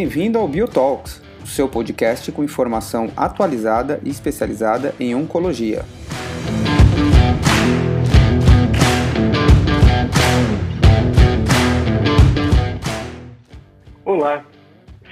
[0.00, 5.84] Bem-vindo ao Biotalks, o seu podcast com informação atualizada e especializada em oncologia.
[14.04, 14.46] Olá,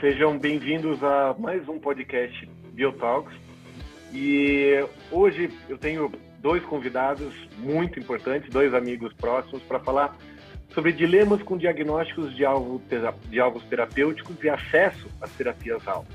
[0.00, 3.34] sejam bem-vindos a mais um podcast Biotalks.
[4.14, 10.16] E hoje eu tenho dois convidados muito importantes, dois amigos próximos, para falar
[10.76, 12.82] sobre dilemas com diagnósticos de, alvo,
[13.30, 16.06] de alvos terapêuticos e acesso às terapias-alvo.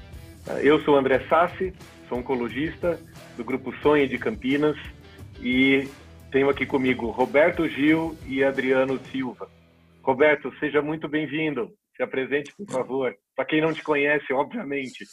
[0.61, 1.73] Eu sou André Sassi,
[2.07, 2.99] sou oncologista
[3.35, 4.77] do Grupo Sonho de Campinas
[5.41, 5.89] e
[6.31, 9.49] tenho aqui comigo Roberto Gil e Adriano Silva.
[10.03, 11.71] Roberto, seja muito bem-vindo.
[11.97, 13.15] Se apresente, por favor.
[13.35, 15.05] Para quem não te conhece, obviamente,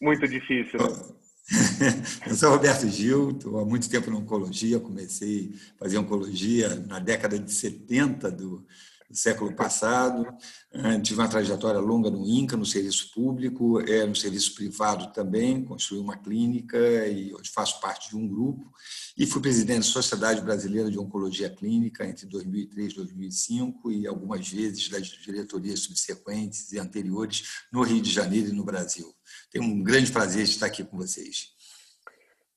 [0.00, 0.80] muito difícil.
[2.26, 6.98] Eu sou Roberto Gil, estou há muito tempo na oncologia, comecei a fazer oncologia na
[6.98, 8.64] década de 70 do,
[9.08, 10.26] do século passado,
[10.72, 15.64] ah, tive uma trajetória longa no INCA, no serviço público, é, no serviço privado também,
[15.64, 18.70] construí uma clínica e hoje faço parte de um grupo,
[19.16, 24.48] e fui presidente da Sociedade Brasileira de Oncologia Clínica entre 2003 e 2005 e algumas
[24.48, 29.06] vezes das diretorias subsequentes e anteriores no Rio de Janeiro e no Brasil.
[29.50, 31.52] Tenho um grande prazer de estar aqui com vocês.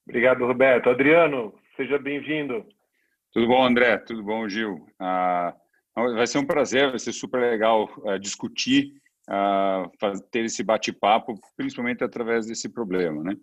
[0.08, 0.90] Obrigado, Roberto.
[0.90, 2.66] Adriano, seja bem-vindo.
[3.34, 3.98] Tudo bom, André?
[3.98, 4.88] Tudo bom, Gil?
[5.00, 5.54] Ah,
[5.98, 8.94] vai ser um prazer, vai ser super legal ah, discutir,
[9.28, 9.90] ah,
[10.32, 13.36] ter esse bate-papo, principalmente através desse problema, né?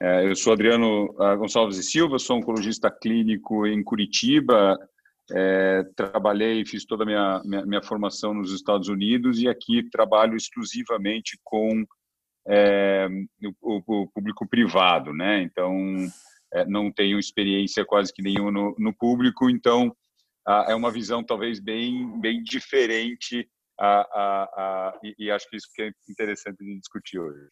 [0.00, 4.76] É, eu sou Adriano ah, Gonçalves e Silva, sou oncologista clínico em Curitiba,
[5.32, 10.36] é, trabalhei, fiz toda a minha, minha, minha, formação nos Estados Unidos e aqui trabalho
[10.36, 11.84] exclusivamente com
[13.62, 15.40] o, o, público privado, né?
[15.40, 15.74] Então,
[16.66, 19.96] não tenho experiência quase que nenhuma no, no público, então
[20.46, 25.68] a, é uma visão talvez bem, bem diferente a, a, e, e, acho que isso
[25.74, 27.48] que é interessante de discutir hoje.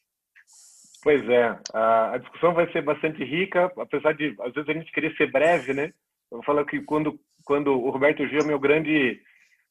[1.03, 5.15] Pois é, a, discussão vai ser bastante rica, apesar de às vezes a gente querer
[5.17, 5.87] ser breve, né?
[6.31, 9.21] Eu vou falar que quando quando o Roberto Gil é meu grande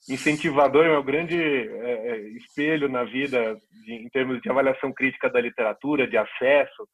[0.09, 5.39] incentivador, meu grande é, é, espelho na vida de, em termos de avaliação crítica da
[5.39, 6.87] literatura, de acesso.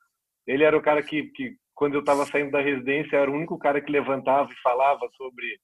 [0.46, 3.58] Ele era o cara que, que quando eu estava saindo da residência, era o único
[3.58, 5.59] cara que levantava e falava sobre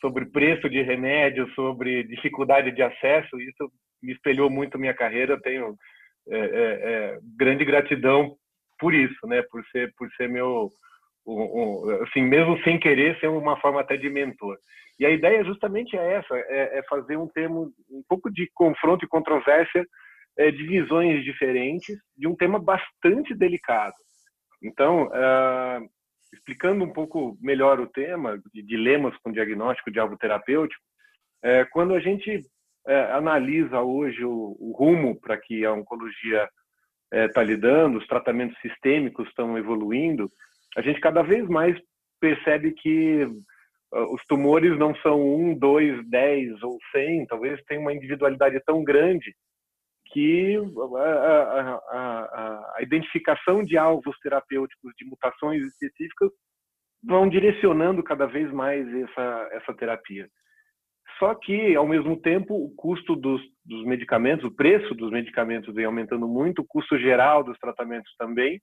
[0.00, 3.40] sobre preço de remédio, sobre dificuldade de acesso.
[3.40, 3.70] Isso
[4.02, 5.34] me espelhou muito minha carreira.
[5.34, 5.76] Eu tenho
[6.28, 8.36] é, é, é, grande gratidão
[8.78, 9.42] por isso, né?
[9.50, 10.70] Por ser por ser meu
[11.26, 14.56] um, um, assim mesmo sem querer ser uma forma até de mentor.
[14.98, 19.04] E a ideia justamente é essa, é, é fazer um termo, um pouco de confronto
[19.04, 19.84] e controvérsia
[20.38, 23.94] é, de visões diferentes de um tema bastante delicado.
[24.62, 25.88] Então, uh,
[26.32, 30.82] explicando um pouco melhor o tema de dilemas com diagnóstico de alvo terapêutico,
[31.42, 32.40] é, quando a gente
[32.86, 36.48] é, analisa hoje o, o rumo para que a oncologia
[37.12, 40.28] está lidando, os tratamentos sistêmicos estão evoluindo,
[40.76, 41.80] a gente cada vez mais
[42.20, 43.26] percebe que
[43.92, 48.82] ah, os tumores não são um, dois, dez ou cem, talvez tenha uma individualidade tão
[48.82, 49.34] grande
[50.16, 56.30] que a, a, a, a, identificação de alvos terapêuticos de mutações específicas
[57.04, 60.26] vão direcionando cada vez mais essa, essa terapia.
[61.18, 65.84] Só que, ao mesmo tempo, o custo dos, dos medicamentos, o preço dos medicamentos vem
[65.84, 68.58] aumentando muito, o custo geral dos tratamentos também,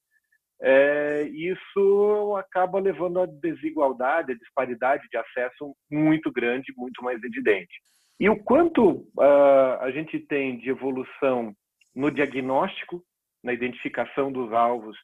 [0.59, 7.79] é, isso acaba levando a desigualdade, a disparidade de acesso muito grande, muito mais evidente.
[8.19, 11.53] E o quanto uh, a gente tem de evolução
[11.95, 13.03] no diagnóstico,
[13.43, 14.97] na identificação dos alvos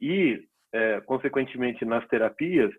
[0.00, 0.34] e,
[0.74, 2.72] uh, consequentemente, nas terapias,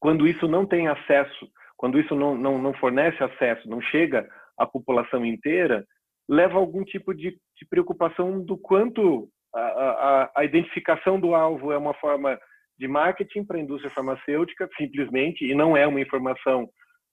[0.00, 4.28] quando isso não tem acesso, quando isso não, não, não fornece acesso, não chega
[4.58, 5.86] à população inteira,
[6.28, 11.72] leva a algum tipo de, de preocupação do quanto a, a, a identificação do alvo
[11.72, 12.38] é uma forma
[12.78, 16.68] de marketing para a indústria farmacêutica, simplesmente, e não é uma informação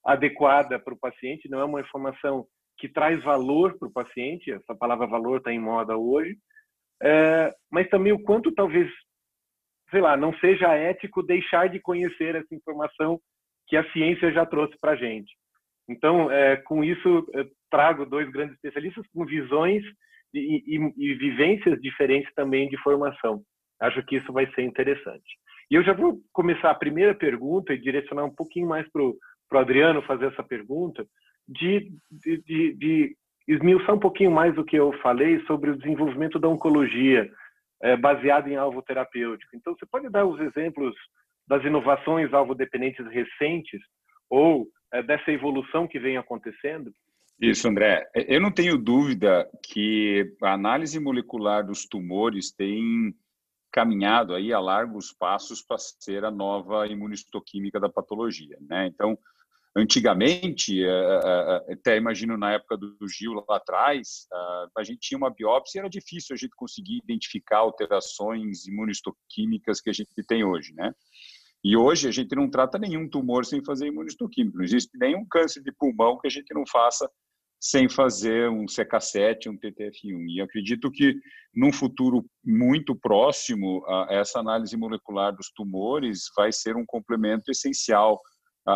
[0.06, 2.46] adequada para o paciente, não é uma informação
[2.78, 6.38] que traz valor para o paciente, essa palavra valor está em moda hoje,
[7.02, 8.92] é, mas também o quanto talvez,
[9.90, 13.20] sei lá, não seja ético deixar de conhecer essa informação
[13.68, 15.32] que a ciência já trouxe para a gente.
[15.90, 17.26] Então, é, com isso,
[17.70, 19.84] trago dois grandes especialistas com visões
[20.34, 23.42] e, e, e vivências diferentes também de formação.
[23.82, 25.38] Acho que isso vai ser interessante.
[25.70, 29.16] E eu já vou começar a primeira pergunta e direcionar um pouquinho mais para o
[29.60, 31.06] Adriano fazer essa pergunta,
[31.48, 33.18] de, de, de, de,
[33.48, 37.30] esmiuçar um pouquinho mais do que eu falei sobre o desenvolvimento da oncologia
[37.82, 39.56] é, baseado em alvo terapêutico.
[39.56, 40.96] Então, você pode dar os exemplos
[41.48, 43.82] das inovações alvo-dependentes recentes
[44.30, 46.94] ou é, dessa evolução que vem acontecendo?
[47.42, 48.10] Isso, André.
[48.16, 53.14] Eu não tenho dúvida que a análise molecular dos tumores tem
[53.72, 58.86] caminhado aí a largos passos para ser a nova imunistoquímica da patologia, né?
[58.86, 59.18] Então,
[59.76, 64.28] antigamente, eh, eh, eh, até imagino na época do Gil lá atrás,
[64.78, 69.90] a gente tinha uma biópsia e era difícil a gente conseguir identificar alterações imunistoquímicas que
[69.90, 70.94] a gente tem hoje, né?
[71.64, 74.58] E hoje a gente não trata nenhum tumor sem fazer imunistoquímico.
[74.58, 77.10] Não existe nenhum câncer de pulmão que a gente não faça
[77.58, 80.26] sem fazer um CK7, um TTF1.
[80.28, 81.16] E acredito que
[81.56, 88.20] num futuro muito próximo, essa análise molecular dos tumores vai ser um complemento essencial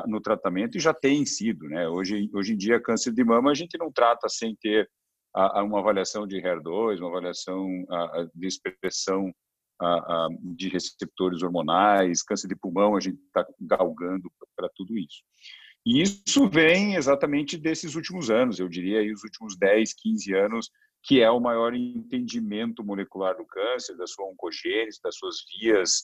[0.08, 1.88] no tratamento e já tem sido, né?
[1.88, 4.90] Hoje, hoje em dia, câncer de mama a gente não trata sem ter
[5.36, 7.68] uma avaliação de HER2, uma avaliação
[8.34, 9.32] de expressão
[10.56, 15.22] de receptores hormonais, câncer de pulmão, a gente está galgando para tudo isso.
[15.86, 20.70] E isso vem exatamente desses últimos anos, eu diria aí os últimos 10, 15 anos,
[21.04, 26.04] que é o maior entendimento molecular do câncer, da sua oncogênese, das suas vias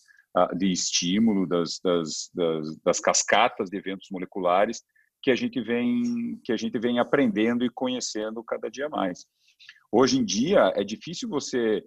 [0.55, 4.83] de estímulo, das, das, das, das, cascatas de eventos moleculares
[5.21, 9.25] que a gente vem que a gente vem aprendendo e conhecendo cada dia mais.
[9.91, 11.83] Hoje em dia é difícil você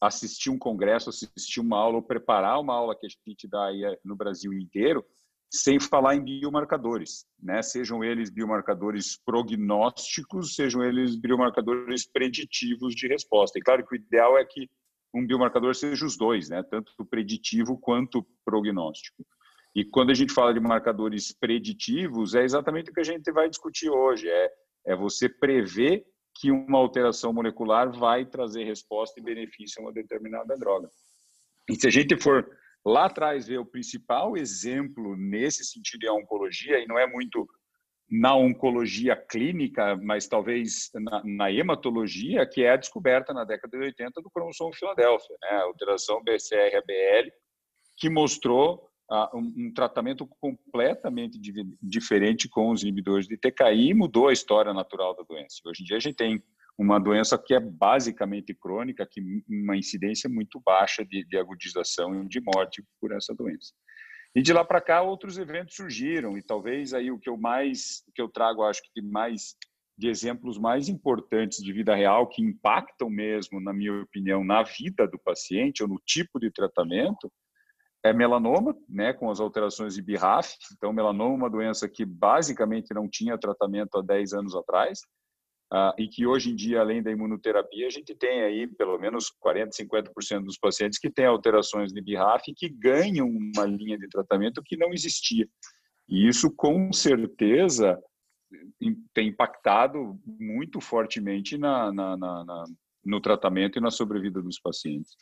[0.00, 3.82] assistir um congresso, assistir uma aula ou preparar uma aula que a gente dá aí
[4.04, 5.04] no Brasil inteiro
[5.50, 7.62] sem falar em biomarcadores, né?
[7.62, 13.58] Sejam eles biomarcadores prognósticos, sejam eles biomarcadores preditivos de resposta.
[13.58, 14.68] E claro que o ideal é que
[15.14, 16.62] um biomarcador seja os dois, né?
[16.62, 19.24] Tanto preditivo quanto prognóstico.
[19.74, 23.48] E quando a gente fala de marcadores preditivos, é exatamente o que a gente vai
[23.48, 24.28] discutir hoje.
[24.28, 24.50] É,
[24.86, 30.56] é você prever que uma alteração molecular vai trazer resposta e benefício a uma determinada
[30.56, 30.88] droga.
[31.68, 32.48] E se a gente for
[32.84, 37.48] lá atrás ver o principal exemplo nesse sentido a oncologia, e não é muito
[38.10, 43.84] na oncologia clínica, mas talvez na, na, hematologia, que é a descoberta na década de
[43.84, 45.58] 80 do cromossomo Filadélfia, né?
[45.58, 47.30] a alteração BCR-ABL,
[47.98, 51.38] que mostrou uh, um, um, tratamento completamente
[51.82, 55.60] diferente com os inibidores de TKI e mudou a história natural da doença.
[55.66, 56.42] Hoje em dia a gente tem
[56.78, 62.28] uma doença que é basicamente crônica, que uma incidência muito baixa de, de agudização e
[62.28, 63.74] de morte por essa doença.
[64.34, 68.02] E de lá para cá outros eventos surgiram e talvez aí o que eu mais
[68.06, 69.56] o que eu trago acho que mais
[69.96, 75.08] de exemplos mais importantes de vida real que impactam mesmo, na minha opinião, na vida
[75.08, 77.30] do paciente ou no tipo de tratamento
[78.04, 80.54] é melanoma, né, com as alterações de BRAF.
[80.76, 85.00] Então, melanoma uma doença que basicamente não tinha tratamento há 10 anos atrás
[85.72, 89.30] Uh, e que hoje em dia, além da imunoterapia, a gente tem aí pelo menos
[89.44, 94.08] 40%, 50% dos pacientes que têm alterações de BRAF e que ganham uma linha de
[94.08, 95.46] tratamento que não existia.
[96.08, 98.02] E isso, com certeza,
[99.12, 102.64] tem impactado muito fortemente na, na, na, na
[103.04, 105.16] no tratamento e na sobrevida dos pacientes.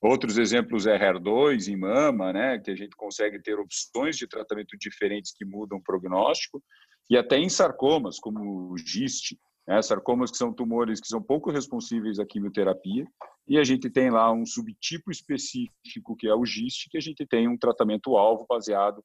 [0.00, 4.76] Outros exemplos é HER2 em mama, né, que a gente consegue ter opções de tratamento
[4.76, 6.62] diferentes que mudam o prognóstico,
[7.08, 9.80] e até em sarcomas, como o GIST, né?
[9.82, 13.06] Sarcomas que são tumores que são pouco responsíveis à quimioterapia
[13.48, 17.26] e a gente tem lá um subtipo específico que é o GIST, que a gente
[17.26, 19.02] tem um tratamento alvo baseado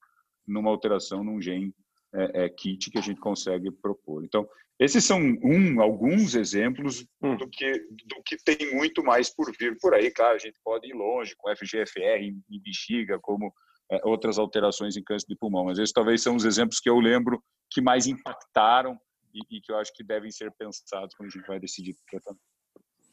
[0.47, 1.73] numa alteração num gene
[2.13, 4.23] é, é, kit que a gente consegue propor.
[4.23, 4.47] Então,
[4.79, 7.35] esses são um, alguns exemplos hum.
[7.35, 10.11] do que, do que tem muito mais por vir por aí.
[10.11, 13.51] Claro, a gente pode ir longe com FGFR em, em bexiga, como
[13.91, 16.99] é, outras alterações em câncer de pulmão, mas esses talvez são os exemplos que eu
[16.99, 18.97] lembro que mais impactaram
[19.37, 22.09] e, e, que eu acho que devem ser pensados quando a gente vai decidir o
[22.09, 22.41] tratamento.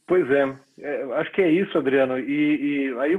[0.06, 2.18] Pois é, é acho que é isso, Adriano.
[2.18, 3.12] E, e, aí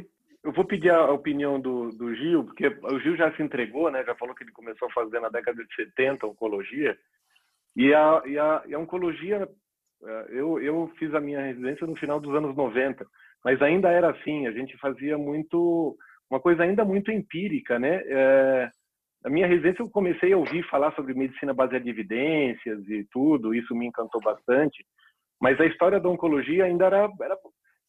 [0.44, 4.04] eu vou pedir a opinião do, do Gil, porque o Gil já se entregou, né?
[4.06, 6.96] Já falou que ele começou a fazer na década de 70 oncologia.
[7.76, 9.50] E a, e a, e a oncologia,
[10.04, 13.06] é, eu, eu fiz a minha residência no final dos anos 90,
[13.44, 15.98] mas ainda era assim, a gente fazia muito,
[16.30, 18.02] uma coisa ainda muito empírica, né?
[18.06, 18.70] É,
[19.26, 23.56] na minha residência eu comecei a ouvir falar sobre medicina baseada em evidências e tudo,
[23.56, 24.86] isso me encantou bastante,
[25.42, 27.38] mas a história da oncologia ainda era, era,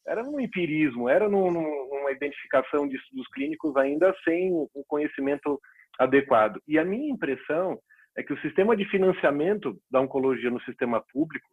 [0.06, 5.60] era no empirismo, era no, numa identificação de estudos clínicos ainda sem o conhecimento
[5.98, 6.58] adequado.
[6.66, 7.78] E a minha impressão
[8.16, 11.46] é que o sistema de financiamento da oncologia no sistema público,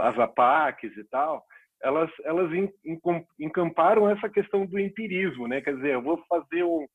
[0.00, 1.44] as APACs e tal,
[1.80, 2.50] elas, elas
[3.38, 5.60] encamparam essa questão do empirismo, né?
[5.60, 6.86] Quer dizer, eu vou fazer um,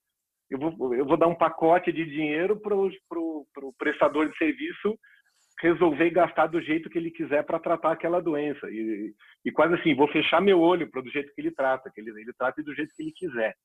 [0.49, 4.97] eu vou, eu vou dar um pacote de dinheiro para o prestador de serviço
[5.59, 8.69] resolver gastar do jeito que ele quiser para tratar aquela doença.
[8.69, 9.13] E,
[9.43, 12.11] e quase assim, vou fechar meu olho para do jeito que ele trata, que ele,
[12.11, 13.55] ele trate do jeito que ele quiser.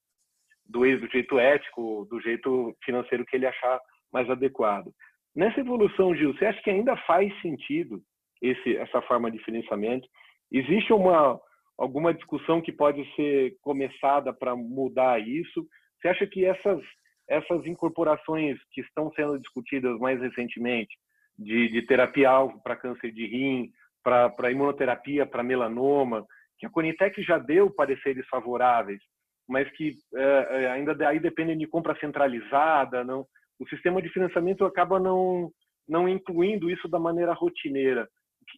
[0.64, 3.78] Do, do jeito ético, do jeito financeiro que ele achar
[4.12, 4.90] mais adequado.
[5.34, 8.00] Nessa evolução, Gil, você acha que ainda faz sentido
[8.40, 10.08] esse, essa forma de financiamento.
[10.50, 11.38] Existe uma
[11.78, 15.66] alguma discussão que pode ser começada para mudar isso?
[16.02, 16.82] Você acha que essas
[17.28, 20.94] essas incorporações que estão sendo discutidas mais recentemente
[21.38, 26.26] de, de terapia alvo para câncer de rim, para imunoterapia, para melanoma,
[26.59, 29.00] que a Conitec já deu pareceres favoráveis,
[29.49, 33.25] mas que é, ainda aí dependem de compra centralizada, não?
[33.59, 35.50] O sistema de financiamento acaba não
[35.88, 38.09] não incluindo isso da maneira rotineira.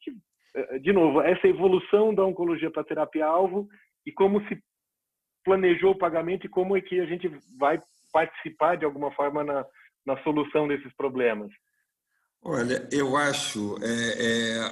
[0.03, 0.13] Que
[0.57, 3.67] é, de novo, essa evolução da oncologia para terapia alvo
[4.07, 4.61] e como se
[5.45, 7.81] planejou o pagamento e como é que a gente vai
[8.13, 9.65] participar de alguma forma na,
[10.07, 11.51] na solução desses problemas.
[12.43, 14.71] Olha, eu acho, é, é,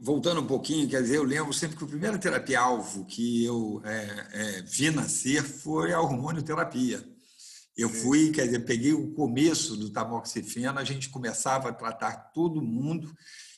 [0.00, 4.58] voltando um pouquinho, quer dizer, eu lembro sempre que a primeira terapia-alvo que eu é,
[4.58, 7.00] é vi nascer foi a hormonioterapia.
[7.76, 12.62] Eu fui, quer dizer, peguei o começo do tamoxifeno, a gente começava a tratar todo
[12.62, 13.14] mundo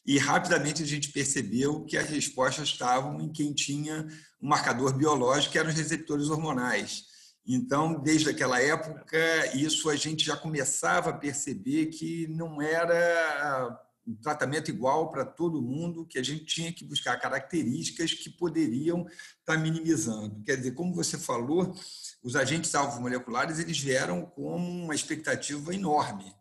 [0.09, 4.09] e rapidamente a gente percebeu que as respostas estavam em quem tinha
[4.41, 7.05] um marcador biológico, que eram os receptores hormonais.
[7.47, 9.19] Então, desde aquela época,
[9.55, 15.61] isso a gente já começava a perceber que não era um tratamento igual para todo
[15.61, 19.07] mundo, que a gente tinha que buscar características que poderiam
[19.41, 20.43] estar minimizando.
[20.43, 21.77] Quer dizer, como você falou,
[22.23, 26.35] os agentes alvos moleculares eles vieram com uma expectativa enorme,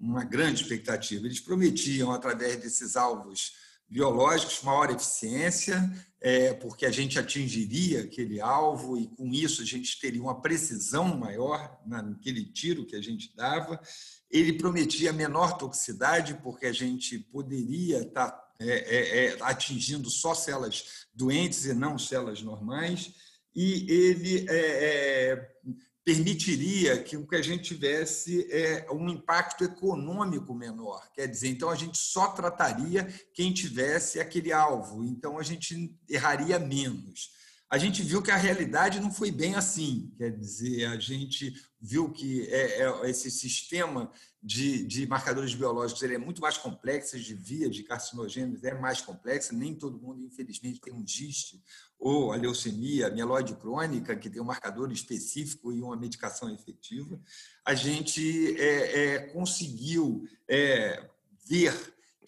[0.00, 1.26] uma grande expectativa.
[1.26, 3.52] Eles prometiam, através desses alvos
[3.88, 5.76] biológicos, maior eficiência,
[6.20, 11.18] é, porque a gente atingiria aquele alvo e, com isso, a gente teria uma precisão
[11.18, 13.80] maior naquele tiro que a gente dava.
[14.30, 21.06] Ele prometia menor toxicidade, porque a gente poderia estar é, é, é atingindo só células
[21.12, 23.12] doentes e não células normais.
[23.54, 25.50] E ele é, é,
[26.04, 31.10] permitiria que o que a gente tivesse é, um impacto econômico menor.
[31.12, 33.04] Quer dizer, então a gente só trataria
[33.34, 37.39] quem tivesse aquele alvo, então a gente erraria menos.
[37.70, 42.10] A gente viu que a realidade não foi bem assim, quer dizer, a gente viu
[42.10, 44.10] que é, é, esse sistema
[44.42, 49.00] de, de, marcadores biológicos ele é muito mais complexo, de via de carcinogêneos é mais
[49.00, 51.62] complexo, nem todo mundo, infelizmente, tem um GIST
[51.96, 57.20] ou a leucemia a mieloide crônica, que tem um marcador específico e uma medicação efetiva,
[57.64, 61.08] a gente é, é, conseguiu é,
[61.46, 61.72] ver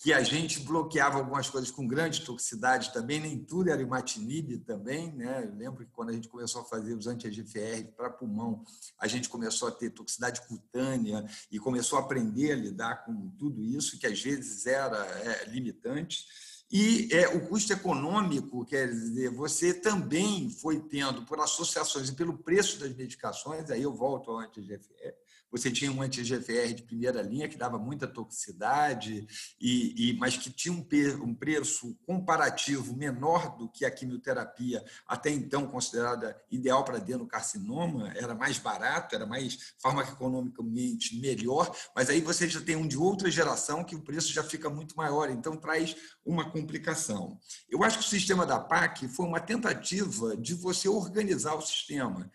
[0.02, 5.12] que a gente bloqueava algumas coisas com grande toxicidade também, nem tudo era imatinib também,
[5.12, 5.44] né?
[5.44, 8.64] Eu lembro que quando a gente começou a fazer os anti-EGFR para pulmão,
[8.98, 13.62] a gente começou a ter toxicidade cutânea e começou a aprender a lidar com tudo
[13.62, 16.26] isso, que às vezes era é, limitante.
[16.68, 22.38] E é, o custo econômico, quer dizer, você também foi tendo, por associações e pelo
[22.38, 25.14] preço das medicações, aí eu volto ao anti-GFR,
[25.52, 29.26] você tinha um anti-GFR de primeira linha que dava muita toxicidade,
[29.60, 30.84] e, e mas que tinha um,
[31.22, 38.34] um, preço comparativo menor do que a quimioterapia, até então considerada ideal para adenocarcinoma, era
[38.34, 43.84] mais barato, era mais farmacoeconomicamente melhor, mas aí você já tem um de outra geração
[43.84, 45.94] que o preço já fica muito maior, então traz
[46.24, 47.38] uma complicação.
[47.68, 52.30] Eu acho que o sistema da PAC foi uma tentativa de você organizar o sistema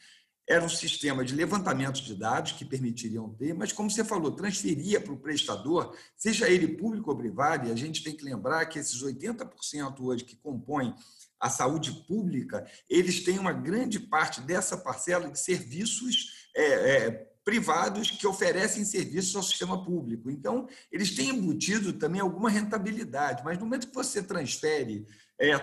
[0.47, 5.01] era um sistema de levantamento de dados que permitiriam ter, mas, como você falou, transferia
[5.01, 8.79] para o prestador, seja ele público ou privado, e a gente tem que lembrar que
[8.79, 10.95] esses 80% hoje que compõem
[11.39, 17.11] a saúde pública, eles têm uma grande parte dessa parcela de serviços é, é,
[17.43, 20.31] privados que oferecem serviços ao sistema público.
[20.31, 25.05] Então, eles têm embutido também alguma rentabilidade, mas no momento que você transfere
[25.39, 25.55] é,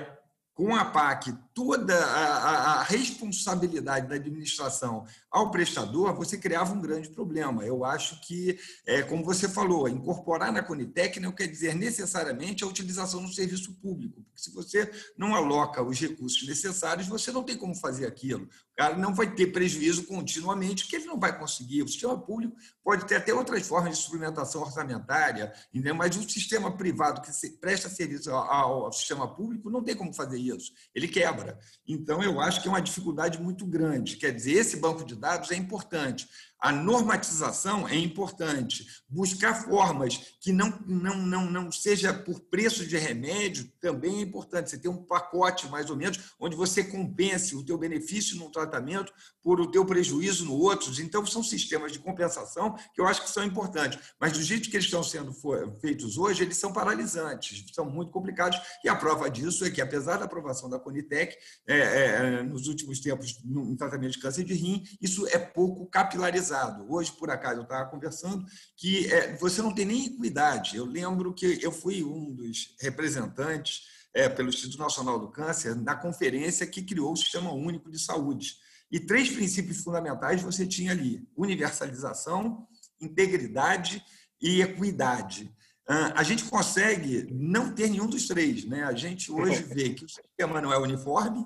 [0.54, 7.08] com a PAC toda a, a, responsabilidade da administração ao prestador, você criava um grande
[7.10, 7.64] problema.
[7.64, 12.66] Eu acho que, é, como você falou, incorporar na Conitec não quer dizer necessariamente a
[12.68, 17.56] utilização do serviço público, porque se você não aloca os recursos necessários, você não tem
[17.56, 18.44] como fazer aquilo.
[18.44, 21.82] O cara não vai ter prejuízo continuamente, que ele não vai conseguir.
[21.82, 25.52] O sistema público pode ter até outras formas de suplementação orçamentária,
[25.96, 27.30] mas um sistema privado que
[27.60, 30.72] presta serviço ao, ao sistema público não tem como fazer isso.
[30.94, 31.58] Ele quebra.
[31.86, 34.16] Então, eu acho que é uma dificuldade muito grande.
[34.16, 36.28] Quer dizer, esse banco de dados é importante.
[36.64, 38.86] A normatização é importante.
[39.06, 44.70] Buscar formas que não, não, não, não seja por preço de remédio também é importante.
[44.70, 49.12] Você tem um pacote, mais ou menos, onde você compense o teu benefício no tratamento
[49.42, 50.90] por o teu prejuízo no outro.
[51.02, 53.98] Então, são sistemas de compensação que eu acho que são importantes.
[54.18, 55.34] Mas do jeito que eles estão sendo
[55.82, 58.58] feitos hoje, eles são paralisantes, são muito complicados.
[58.82, 63.00] E a prova disso é que, apesar da aprovação da Conitec, é, é, nos últimos
[63.00, 66.86] tempos, no tratamento de câncer de rim, isso é pouco capilarizado enraizado.
[66.88, 68.44] Hoje, por acaso, eu estava conversando
[68.76, 70.76] que é, você não tem nem equidade.
[70.76, 73.82] Eu lembro que eu fui um dos representantes
[74.14, 78.54] é, pelo Instituto Nacional do Câncer na conferência que criou o Sistema Único de Saúde.
[78.90, 82.66] E três princípios fundamentais você tinha ali: universalização,
[83.00, 84.04] integridade
[84.40, 85.52] e equidade.
[85.86, 88.64] A gente consegue não ter nenhum dos três.
[88.64, 88.84] Né?
[88.84, 91.44] A gente hoje vê que o sistema não é uniforme,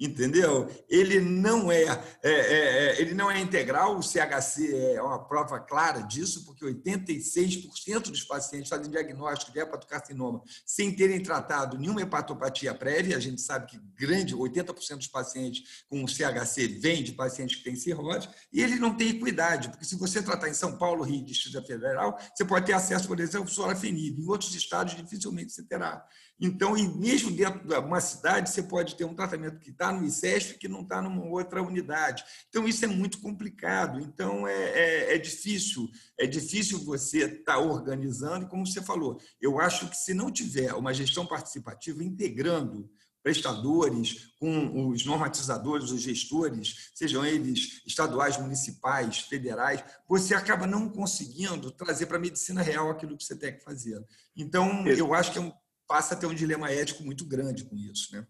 [0.00, 0.68] entendeu?
[0.88, 1.82] Ele não é,
[2.22, 6.64] é, é, é, ele não é integral, o CHC é uma prova clara disso, porque
[6.64, 13.42] 86% dos pacientes fazem diagnóstico de hepatocarcinoma sem terem tratado nenhuma hepatopatia prévia, a gente
[13.42, 18.62] sabe que grande, 80% dos pacientes com CHC vêm de pacientes que têm cirrose, e
[18.62, 22.18] ele não tem equidade, porque se você tratar em São Paulo, Rio e Distrito Federal,
[22.34, 26.06] você pode ter acesso, por exemplo, ao sorafenib, em outros estados dificilmente você terá.
[26.40, 30.06] Então, e mesmo dentro de uma cidade, você pode ter um tratamento que está no
[30.06, 32.24] ICESP que não está numa outra unidade.
[32.48, 34.00] Então, isso é muito complicado.
[34.00, 35.88] Então, é, é, é difícil.
[36.18, 38.46] É difícil você estar tá organizando.
[38.46, 42.90] E, como você falou, eu acho que se não tiver uma gestão participativa integrando
[43.22, 51.70] prestadores com os normatizadores, os gestores, sejam eles estaduais, municipais, federais, você acaba não conseguindo
[51.70, 54.02] trazer para a medicina real aquilo que você tem que fazer.
[54.34, 55.52] Então, eu acho que é um
[55.90, 58.24] passa a ter um dilema ético muito grande com isso, né?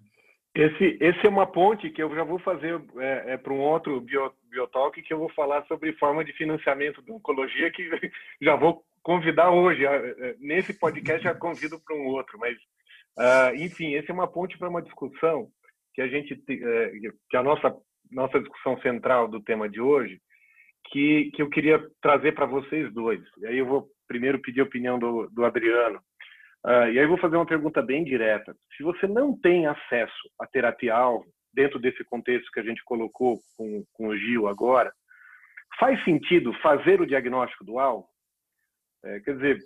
[0.55, 4.01] Esse, esse é uma ponte que eu já vou fazer é, é, para um outro
[4.01, 4.33] bio,
[4.95, 7.89] que eu vou falar sobre forma de financiamento da oncologia que
[8.43, 13.95] já vou convidar hoje é, nesse podcast já convido para um outro, mas uh, enfim
[13.95, 15.49] esse é uma ponte para uma discussão
[15.95, 16.93] que a gente é,
[17.31, 17.73] que a nossa
[18.11, 20.21] nossa discussão central do tema de hoje
[20.91, 23.23] que que eu queria trazer para vocês dois.
[23.39, 26.01] E aí eu vou primeiro pedir a opinião do, do Adriano
[26.65, 28.55] Uh, e aí vou fazer uma pergunta bem direta.
[28.77, 33.85] Se você não tem acesso à terapia-alvo, dentro desse contexto que a gente colocou com,
[33.93, 34.93] com o Gil agora,
[35.79, 38.07] faz sentido fazer o diagnóstico do alvo?
[39.05, 39.59] É, quer dizer,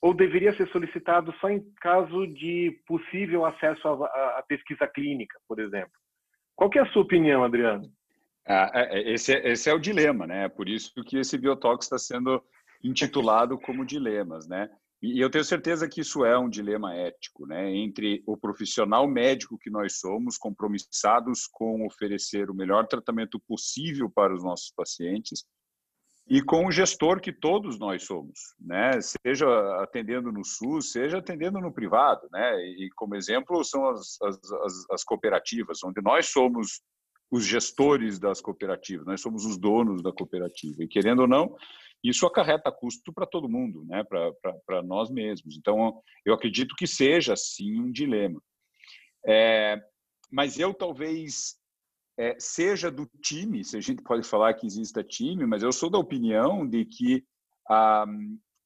[0.00, 5.92] ou deveria ser solicitado só em caso de possível acesso à, pesquisa clínica, por exemplo?
[6.54, 7.90] Qual é a sua opinião, Adriano?
[8.46, 10.48] Ah, é, é, esse, é, esse é o dilema, né?
[10.48, 12.42] Por isso que esse biotox está sendo
[12.82, 14.70] intitulado como dilemas, né?
[15.04, 19.58] E eu tenho certeza que isso é um dilema ético, né, entre o profissional médico
[19.58, 25.44] que nós somos, compromissados com oferecer o melhor tratamento possível para os nossos pacientes,
[26.26, 29.46] e com o gestor que todos nós somos, né, seja
[29.82, 34.90] atendendo no SUS, seja atendendo no privado, né, e como exemplo são as, as, as,
[34.90, 36.80] as cooperativas, onde nós somos
[37.30, 41.54] os gestores das cooperativas, nós somos os donos da cooperativa, e querendo ou não,
[42.04, 44.04] isso acarreta custo para todo mundo, né?
[44.04, 45.56] para nós mesmos.
[45.56, 48.40] Então, eu acredito que seja, sim, um dilema.
[49.26, 49.82] É,
[50.30, 51.56] mas eu talvez
[52.18, 55.90] é, seja do time, se a gente pode falar que exista time, mas eu sou
[55.90, 57.24] da opinião de que
[57.68, 58.04] ah,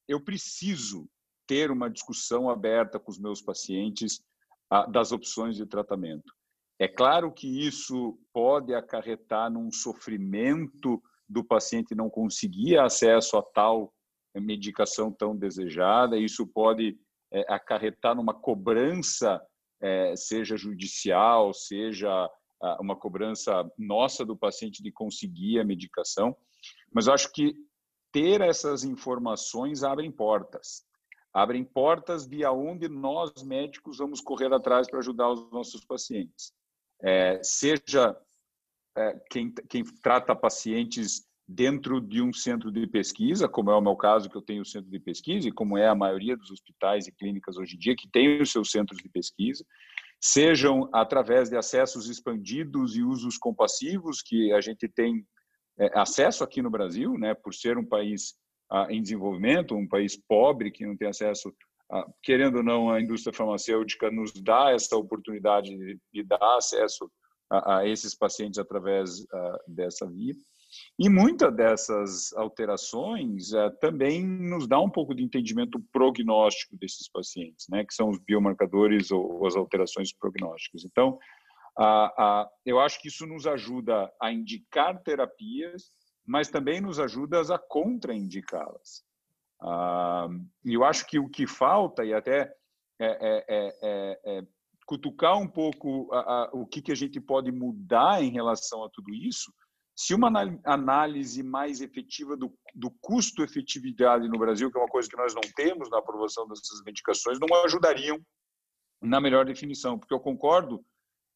[0.07, 1.09] eu preciso
[1.47, 4.21] ter uma discussão aberta com os meus pacientes
[4.69, 6.33] ah, das opções de tratamento.
[6.77, 13.93] É claro que isso pode acarretar num sofrimento do paciente não conseguir acesso a tal
[14.35, 16.97] medicação tão desejada, isso pode
[17.31, 19.41] é, acarretar numa cobrança,
[19.81, 22.29] é, seja judicial, seja
[22.81, 26.35] uma cobrança nossa do paciente de conseguir a medicação,
[26.93, 27.55] mas eu acho que
[28.11, 30.83] ter essas informações abrem portas.
[31.33, 36.51] Abrem portas via onde nós, médicos, vamos correr atrás para ajudar os nossos pacientes.
[37.01, 38.19] É, seja
[39.29, 44.29] quem, quem trata pacientes dentro de um centro de pesquisa, como é o meu caso,
[44.29, 47.11] que eu tenho o centro de pesquisa, e como é a maioria dos hospitais e
[47.11, 49.65] clínicas hoje em dia, que têm os seus centros de pesquisa,
[50.21, 55.25] sejam através de acessos expandidos e usos compassivos, que a gente tem
[55.79, 58.35] é, acesso aqui no Brasil, né, por ser um país
[58.69, 61.51] ah, em desenvolvimento, um país pobre que não tem acesso,
[62.21, 67.09] querendo ou não, a indústria farmacêutica nos dá essa oportunidade de, de dar acesso
[67.49, 70.33] a, a esses pacientes através uh, dessa via.
[70.99, 77.67] E muitas dessas alterações uh, também nos dá um pouco de entendimento prognóstico desses pacientes,
[77.69, 80.85] né, que são os biomarcadores ou, ou as alterações prognósticas.
[80.85, 81.17] Então,
[81.79, 85.91] uh, eu acho que isso nos ajuda a indicar terapias,
[86.25, 89.03] mas também nos ajuda a contraindicá-las.
[90.63, 92.53] E eu acho que o que falta, e até
[93.01, 94.43] é, é, é, é
[94.89, 98.89] cutucar um pouco a, a, o que, que a gente pode mudar em relação a
[98.89, 99.53] tudo isso,
[99.95, 100.31] se uma
[100.65, 105.43] análise mais efetiva do, do custo-efetividade no Brasil, que é uma coisa que nós não
[105.55, 108.19] temos na aprovação dessas medicações, não ajudariam
[108.99, 110.83] na melhor definição, porque eu concordo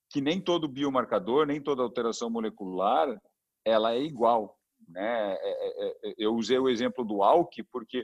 [0.09, 3.21] que nem todo biomarcador, nem toda alteração molecular,
[3.63, 4.57] ela é igual.
[4.87, 5.37] Né?
[6.17, 8.03] Eu usei o exemplo do ALK porque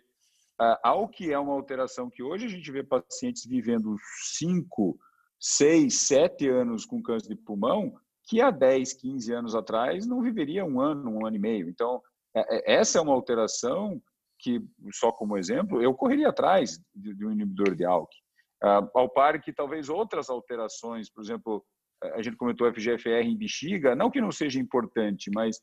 [0.59, 3.95] a ALK é uma alteração que hoje a gente vê pacientes vivendo
[4.37, 4.95] 5,
[5.39, 7.93] 6, 7 anos com câncer de pulmão,
[8.27, 11.69] que há 10, 15 anos atrás não viveria um ano, um ano e meio.
[11.69, 12.01] Então,
[12.65, 14.01] essa é uma alteração
[14.39, 14.61] que,
[14.93, 18.09] só como exemplo, eu correria atrás de, um inibidor de ALK.
[18.63, 21.65] Uh, ao par que talvez outras alterações, por exemplo,
[22.13, 25.59] a gente comentou FGFR em bexiga, não que não seja importante, mas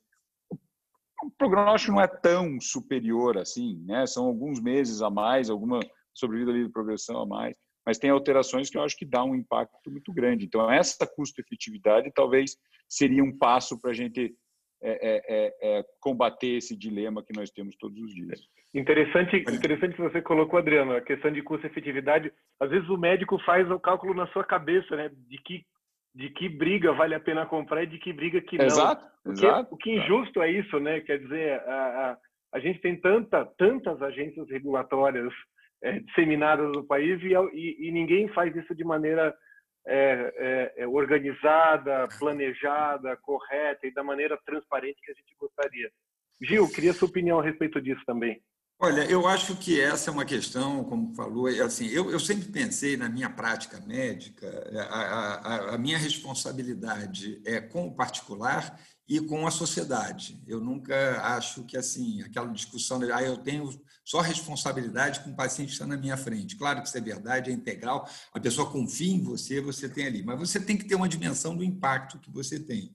[1.23, 4.07] o prognóstico não é tão superior assim, né?
[4.07, 5.81] São alguns meses a mais, alguma
[6.15, 7.57] sobrevida ali de progressão a mais,
[7.87, 10.45] mas tem alterações que eu acho que dá um impacto muito grande.
[10.45, 12.57] Então, essa custo-efetividade talvez
[12.89, 14.35] seria um passo para a gente
[14.83, 18.41] é, é, é, é, combater esse dilema que nós temos todos os dias.
[18.75, 22.31] Interessante, interessante que você colocou, Adriano, a questão de custo-efetividade.
[22.61, 25.65] Às vezes o médico faz o cálculo na sua cabeça, né, de que
[26.15, 28.65] de que briga vale a pena comprar e de que briga que não.
[28.65, 29.75] Exato, Porque, exato.
[29.75, 31.01] O que injusto é isso, né?
[31.01, 31.75] Quer dizer, a,
[32.13, 32.19] a,
[32.55, 35.31] a gente tem tanta, tantas agências regulatórias
[35.83, 39.35] é, disseminadas no país e, e, e, ninguém faz isso de maneira
[39.87, 45.91] é, é, é, organizada, planejada, correta e da maneira transparente que a gente gostaria.
[46.41, 48.43] Gil, queria sua opinião a respeito disso também.
[48.79, 52.53] Olha, eu acho que essa é uma questão, como falou, é assim, eu, eu sempre
[52.53, 54.47] pensei na minha prática médica,
[54.91, 58.79] a, a, a, minha responsabilidade é com o particular
[59.09, 60.43] e com a sociedade.
[60.47, 63.71] Eu nunca acho que assim aquela discussão de ah, eu tenho
[64.05, 66.57] só responsabilidade com o paciente que está na minha frente.
[66.57, 70.23] Claro que isso é verdade, é integral, a pessoa confia em você, você tem ali,
[70.23, 72.93] mas você tem que ter uma dimensão do impacto que você tem.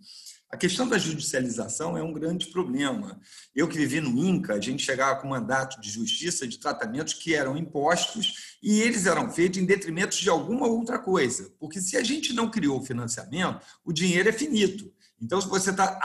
[0.52, 3.18] A questão da judicialização é um grande problema.
[3.56, 7.34] Eu que vivi no INCA, a gente chegava com mandato de justiça de tratamentos que
[7.34, 11.54] eram impostos e eles eram feitos em detrimento de alguma outra coisa.
[11.58, 14.94] Porque se a gente não criou o financiamento, o dinheiro é finito.
[15.22, 16.00] Então, você está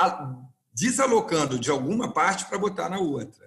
[0.72, 3.46] desalocando de alguma parte para botar na outra.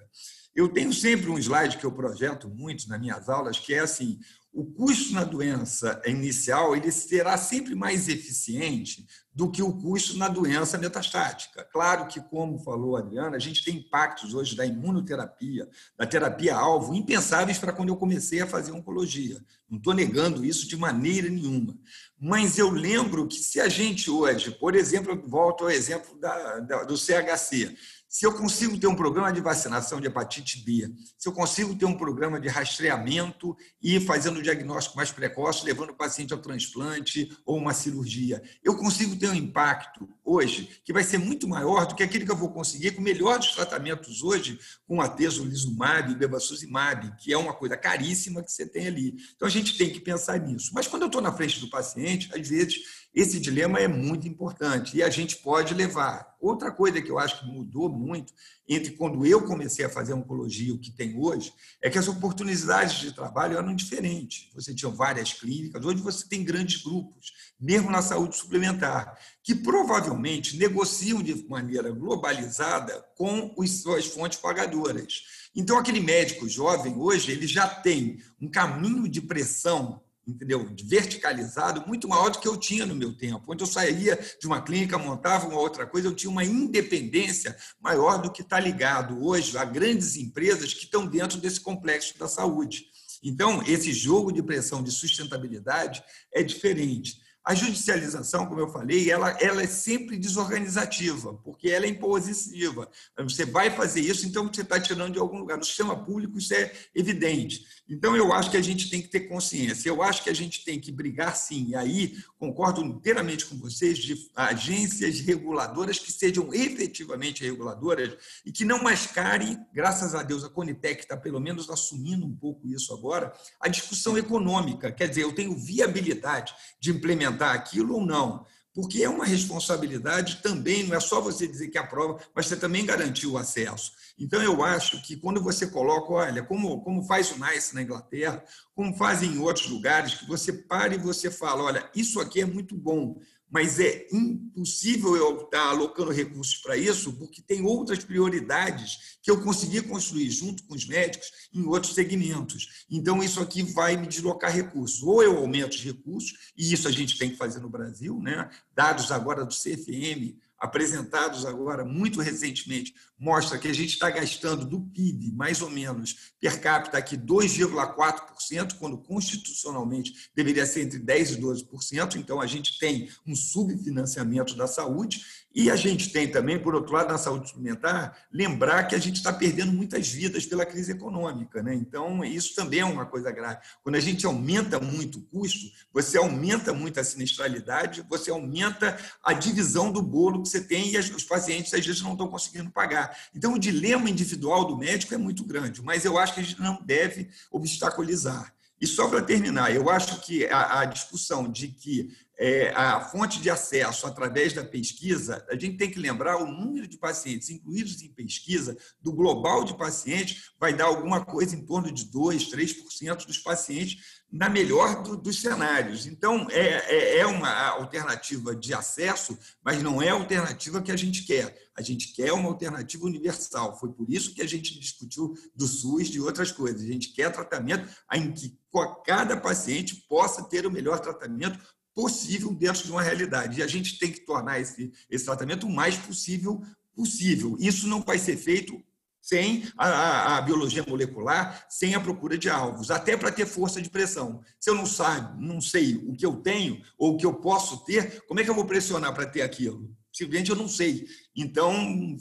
[0.56, 4.20] Eu tenho sempre um slide que eu projeto muito nas minhas aulas, que é assim:
[4.52, 10.28] o custo na doença inicial ele será sempre mais eficiente do que o custo na
[10.28, 11.64] doença metastática.
[11.72, 16.94] Claro que, como falou a Adriana, a gente tem impactos hoje da imunoterapia, da terapia-alvo,
[16.94, 19.40] impensáveis para quando eu comecei a fazer oncologia.
[19.70, 21.78] Não estou negando isso de maneira nenhuma.
[22.20, 26.84] Mas eu lembro que se a gente hoje, por exemplo, volto ao exemplo da, da,
[26.84, 27.78] do CHC,
[28.10, 31.86] se eu consigo ter um programa de vacinação de hepatite B, se eu consigo ter
[31.86, 37.32] um programa de rastreamento e fazendo o diagnóstico mais precoce, levando o paciente ao transplante
[37.46, 41.94] ou uma cirurgia, eu consigo ter um impacto hoje que vai ser muito maior do
[41.94, 46.16] que aquele que eu vou conseguir com o melhor dos tratamentos hoje, com atezolizumab e
[46.16, 49.18] bevacizumab, que é uma coisa caríssima que você tem ali.
[49.36, 50.72] Então a gente tem que pensar nisso.
[50.74, 52.80] Mas quando eu estou na frente do paciente, às vezes
[53.14, 56.38] esse dilema é muito importante e a gente pode levar.
[56.40, 58.32] Outra coisa que eu acho que mudou muito
[58.68, 62.08] entre quando eu comecei a fazer oncologia e o que tem hoje é que as
[62.08, 64.50] oportunidades de trabalho eram diferentes.
[64.54, 70.56] Você tinha várias clínicas, hoje você tem grandes grupos, mesmo na saúde suplementar, que provavelmente
[70.56, 75.24] negociam de maneira globalizada com as suas fontes pagadoras.
[75.56, 80.70] Então, aquele médico jovem hoje ele já tem um caminho de pressão entendeu?
[80.86, 83.44] Verticalizado, muito maior do que eu tinha no meu tempo.
[83.48, 88.22] Onde eu saía de uma clínica, montava uma outra coisa, eu tinha uma independência maior
[88.22, 92.86] do que está ligado hoje a grandes empresas que estão dentro desse complexo da saúde.
[93.22, 97.20] Então, esse jogo de pressão de sustentabilidade é diferente.
[97.44, 102.88] A judicialização, como eu falei, ela, ela é sempre desorganizativa, porque ela é impositiva.
[103.18, 105.58] Você vai fazer isso, então você está tirando de algum lugar.
[105.58, 107.66] No sistema público, isso é evidente.
[107.90, 109.90] Então, eu acho que a gente tem que ter consciência.
[109.90, 113.98] Eu acho que a gente tem que brigar, sim, e aí concordo inteiramente com vocês,
[113.98, 120.50] de agências reguladoras que sejam efetivamente reguladoras e que não mascarem, graças a Deus, a
[120.50, 124.92] Conitec está pelo menos assumindo um pouco isso agora, a discussão econômica.
[124.92, 128.46] Quer dizer, eu tenho viabilidade de implementar aquilo ou não
[128.80, 132.86] porque é uma responsabilidade também, não é só você dizer que aprova, mas você também
[132.86, 133.92] garantir o acesso.
[134.18, 138.42] Então, eu acho que quando você coloca, olha, como, como faz o NICE na Inglaterra,
[138.74, 142.46] como fazem em outros lugares, que você para e você fala, olha, isso aqui é
[142.46, 149.18] muito bom, mas é impossível eu estar alocando recursos para isso, porque tem outras prioridades
[149.22, 152.86] que eu consegui construir junto com os médicos em outros segmentos.
[152.90, 155.02] Então, isso aqui vai me deslocar recursos.
[155.02, 158.50] Ou eu aumento os recursos, e isso a gente tem que fazer no Brasil, né?
[158.80, 164.80] dados agora do CFM, apresentados agora muito recentemente mostra que a gente está gastando do
[164.80, 171.42] PIB, mais ou menos, per capita aqui 2,4%, quando constitucionalmente deveria ser entre 10% e
[171.42, 172.16] 12%.
[172.16, 175.22] Então, a gente tem um subfinanciamento da saúde
[175.54, 179.18] e a gente tem também, por outro lado, na saúde suplementar, lembrar que a gente
[179.18, 181.62] está perdendo muitas vidas pela crise econômica.
[181.62, 181.74] Né?
[181.76, 183.60] Então, isso também é uma coisa grave.
[183.84, 189.34] Quando a gente aumenta muito o custo, você aumenta muito a sinistralidade, você aumenta a
[189.34, 193.18] divisão do bolo você tem e os pacientes, às vezes, não estão conseguindo pagar.
[193.34, 196.60] Então, o dilema individual do médico é muito grande, mas eu acho que a gente
[196.60, 198.54] não deve obstaculizar.
[198.82, 203.42] E só para terminar, eu acho que a, a discussão de que é, a fonte
[203.42, 208.02] de acesso através da pesquisa, a gente tem que lembrar o número de pacientes incluídos
[208.02, 213.26] em pesquisa, do global de pacientes, vai dar alguma coisa em torno de 2%, 3%
[213.26, 216.08] dos pacientes na melhor do, dos cenários.
[216.08, 216.62] Então, é,
[216.96, 221.54] é, é, uma alternativa de acesso, mas não é a alternativa que a gente quer.
[221.80, 223.80] A gente quer uma alternativa universal.
[223.80, 226.82] Foi por isso que a gente discutiu do SUS, de outras coisas.
[226.82, 228.60] A gente quer tratamento em que
[229.06, 231.58] cada paciente possa ter o melhor tratamento
[231.96, 233.60] possível dentro de uma realidade.
[233.60, 236.62] E a gente tem que tornar esse, esse tratamento o mais possível
[236.94, 237.56] possível.
[237.62, 238.78] Isso não vai ser feito
[239.22, 243.82] sem a, a, a, biologia molecular, sem a procura de alvos, até para ter força
[243.82, 244.42] de pressão.
[244.60, 247.86] Se eu não sabe, não sei o que eu tenho ou o que eu posso
[247.86, 249.90] ter, como é que eu vou pressionar para ter aquilo?
[250.12, 251.06] Simplesmente eu não sei.
[251.36, 251.72] Então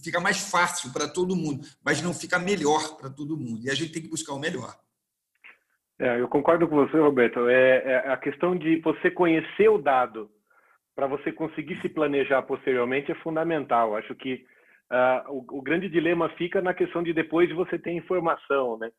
[0.03, 3.61] fica mais fácil para todo mundo, mas não fica melhor para todo mundo.
[3.65, 4.75] E a gente tem que buscar o melhor.
[6.01, 7.49] É, eu concordo com você, Roberto.
[7.49, 10.31] É, é a questão de você conhecer o dado
[10.95, 13.97] para você conseguir se planejar posteriormente é fundamental.
[13.97, 14.45] Acho que
[14.93, 18.91] uh, o, o, grande dilema fica na questão de depois de você ter informação, né?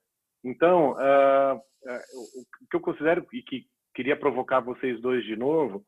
[0.43, 5.83] Então, uh, uh, o que eu considero e que queria provocar vocês dois de novo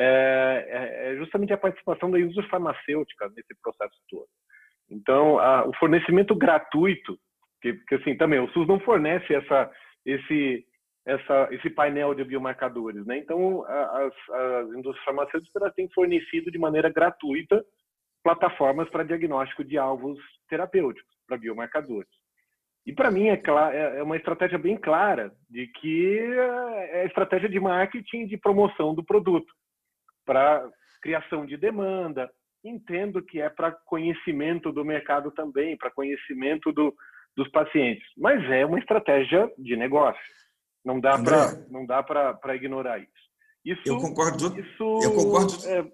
[0.00, 4.28] é, é, é justamente a participação da indústria farmacêutica nesse processo todo.
[4.90, 5.36] Então,
[5.68, 7.18] o fornecimento gratuito,
[7.60, 9.70] que, que assim também o SUS não fornece essa
[10.06, 10.64] esse
[11.04, 13.04] essa, esse painel de biomarcadores.
[13.06, 13.16] Né?
[13.18, 17.64] Então, as, as indústrias farmacêuticas têm fornecido de maneira gratuita
[18.22, 20.18] plataformas para diagnóstico de alvos
[20.50, 22.10] terapêuticos, para biomarcadores.
[22.84, 23.40] E para mim é,
[23.72, 26.18] é, é uma estratégia bem clara de que
[26.90, 29.50] é estratégia de marketing de promoção do produto,
[30.28, 30.68] para
[31.00, 32.30] criação de demanda.
[32.62, 36.94] Entendo que é para conhecimento do mercado também, para conhecimento do,
[37.34, 38.04] dos pacientes.
[38.16, 40.20] Mas é uma estratégia de negócio.
[40.84, 43.10] Não dá para não dá para ignorar isso.
[43.64, 44.46] Isso eu concordo.
[44.58, 45.52] Isso eu concordo.
[45.66, 45.92] É,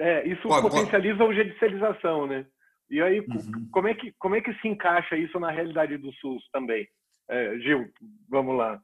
[0.00, 1.40] é isso pode, potencializa pode.
[1.40, 2.46] a judicialização, né?
[2.90, 3.68] E aí uhum.
[3.72, 6.86] como é que como é que se encaixa isso na realidade do SUS também?
[7.28, 7.88] É, Gil,
[8.28, 8.80] vamos lá.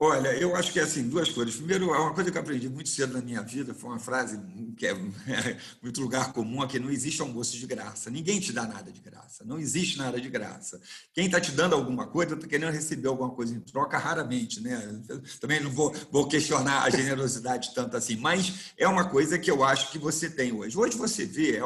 [0.00, 1.56] Olha, eu acho que é assim, duas coisas.
[1.56, 4.40] Primeiro, uma coisa que eu aprendi muito cedo na minha vida foi uma frase
[4.76, 4.94] que é,
[5.82, 8.08] muito lugar comum, é que não existe almoço de graça.
[8.08, 9.44] Ninguém te dá nada de graça.
[9.44, 10.80] Não existe nada de graça.
[11.12, 15.02] Quem está te dando alguma coisa está querendo receber alguma coisa em troca raramente, né?
[15.40, 19.64] também não vou, vou questionar a generosidade tanto assim, mas é uma coisa que eu
[19.64, 20.78] acho que você tem hoje.
[20.78, 21.62] Hoje você vê, é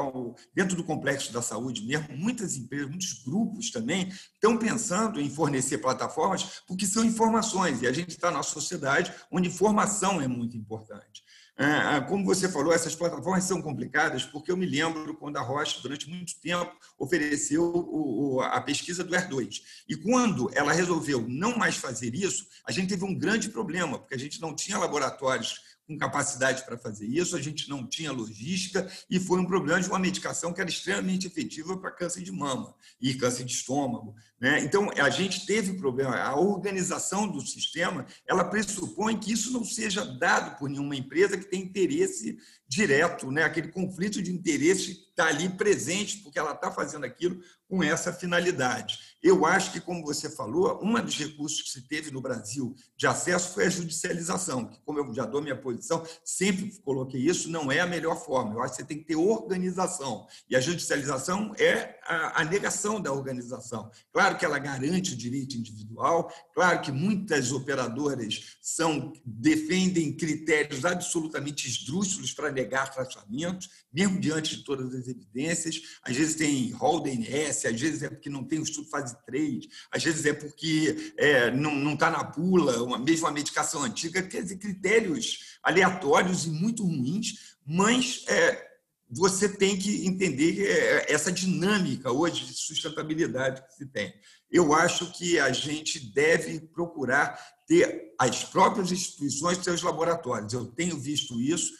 [0.55, 5.79] dentro do complexo da saúde mesmo, muitas empresas, muitos grupos também estão pensando em fornecer
[5.79, 11.25] plataformas porque são informações e a gente está na sociedade onde informação é muito importante.
[11.59, 15.43] É, é, como você falou, essas plataformas são complicadas, porque eu me lembro quando a
[15.43, 19.61] Rocha, durante muito tempo, ofereceu a pesquisa do ER2.
[19.87, 24.15] E quando ela resolveu não mais fazer isso, a gente teve um grande problema, porque
[24.15, 28.88] a gente não tinha laboratórios com capacidade para fazer isso, a gente não tinha logística
[29.11, 32.75] e foi um problema de uma medicação que era extremamente efetiva para câncer de mama
[33.01, 34.14] e câncer de estômago.
[34.40, 34.61] Né?
[34.61, 36.16] Então, a gente teve problema.
[36.16, 41.51] A organização do sistema ela pressupõe que isso não seja dado por nenhuma empresa que
[41.51, 43.42] tem interesse direto, né?
[43.42, 48.99] aquele conflito de interesse está ali presente, porque ela está fazendo aquilo com essa finalidade.
[49.23, 53.07] Eu acho que, como você falou, um dos recursos que se teve no Brasil de
[53.07, 57.71] acesso foi a judicialização, que, como eu já dou minha posição, sempre coloquei isso, não
[57.71, 58.55] é a melhor forma.
[58.55, 60.27] Eu acho que você tem que ter organização.
[60.51, 63.91] E a judicialização é a, a negação da organização.
[64.12, 71.69] Claro que ela garante o direito individual, claro que muitas operadoras são defendem critérios absolutamente
[71.69, 75.81] esdrúxulos para negar tratamentos, mesmo diante de todas as evidências.
[76.03, 79.67] Às vezes tem rol DNS, às vezes é porque não tem o estudo fase 3,
[79.91, 84.43] às vezes é porque é, não está na bula, uma, mesmo a medicação antiga, quer
[84.43, 88.72] dizer, critérios aleatórios e muito ruins, mas é,
[89.14, 94.12] você tem que entender é, essa dinâmica hoje de sustentabilidade que se tem.
[94.51, 100.53] Eu acho que a gente deve procurar ter as próprias instituições, seus laboratórios.
[100.53, 101.72] Eu tenho visto isso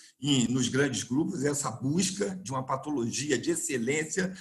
[0.51, 4.33] nos grandes grupos, essa busca de uma patologia de excelência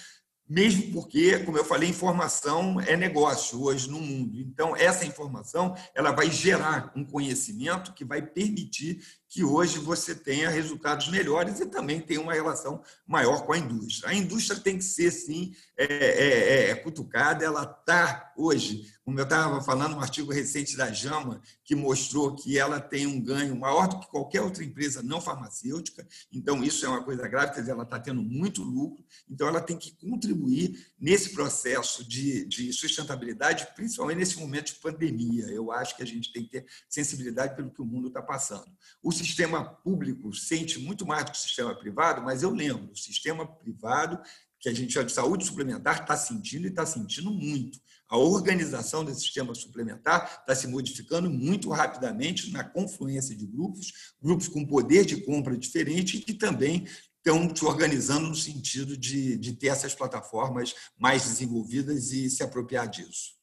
[0.52, 4.38] mesmo porque, como eu falei, informação é negócio hoje no mundo.
[4.38, 9.02] Então, essa informação ela vai gerar um conhecimento que vai permitir
[9.32, 14.10] que hoje você tenha resultados melhores e também tenha uma relação maior com a indústria.
[14.10, 19.24] A indústria tem que ser, sim, é, é, é cutucada, ela está hoje, como eu
[19.24, 23.88] estava falando, um artigo recente da JAMA, que mostrou que ela tem um ganho maior
[23.88, 27.72] do que qualquer outra empresa não farmacêutica, então isso é uma coisa grave, quer dizer,
[27.72, 33.70] ela está tendo muito lucro, então ela tem que contribuir nesse processo de, de sustentabilidade,
[33.76, 35.46] principalmente nesse momento de pandemia.
[35.46, 38.70] Eu acho que a gente tem que ter sensibilidade pelo que o mundo está passando.
[39.02, 42.98] O sistema público sente muito mais do que o sistema privado, mas eu lembro, o
[42.98, 44.20] sistema privado,
[44.60, 47.80] que a gente chama de saúde suplementar, está sentindo e está sentindo muito.
[48.08, 54.48] A organização desse sistema suplementar está se modificando muito rapidamente na confluência de grupos, grupos
[54.48, 56.86] com poder de compra diferente e que também
[57.18, 62.88] estão se organizando no sentido de, de ter essas plataformas mais desenvolvidas e se apropriar
[62.88, 63.41] disso.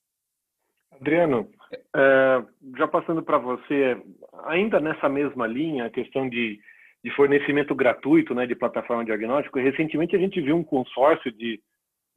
[1.00, 1.48] Adriano,
[1.94, 2.42] é,
[2.76, 3.96] já passando para você,
[4.44, 6.58] ainda nessa mesma linha, a questão de,
[7.02, 11.61] de fornecimento gratuito né, de plataforma diagnóstico, recentemente a gente viu um consórcio de,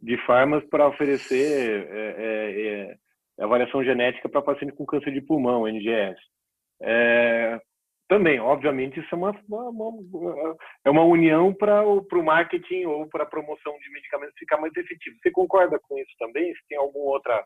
[0.01, 2.97] de farmas para oferecer é, é,
[3.39, 6.19] é, avaliação genética para paciente com câncer de pulmão, NGS.
[6.81, 7.59] É,
[8.07, 13.27] também, obviamente, isso é uma, uma, é uma união para o marketing ou para a
[13.27, 15.15] promoção de medicamentos ficar mais efetivo.
[15.21, 16.53] Você concorda com isso também?
[16.53, 17.45] Se tem alguma outra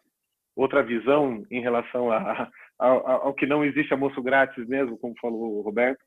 [0.55, 5.57] outra visão em relação a, a, ao que não existe almoço grátis mesmo, como falou
[5.57, 6.03] o Roberto?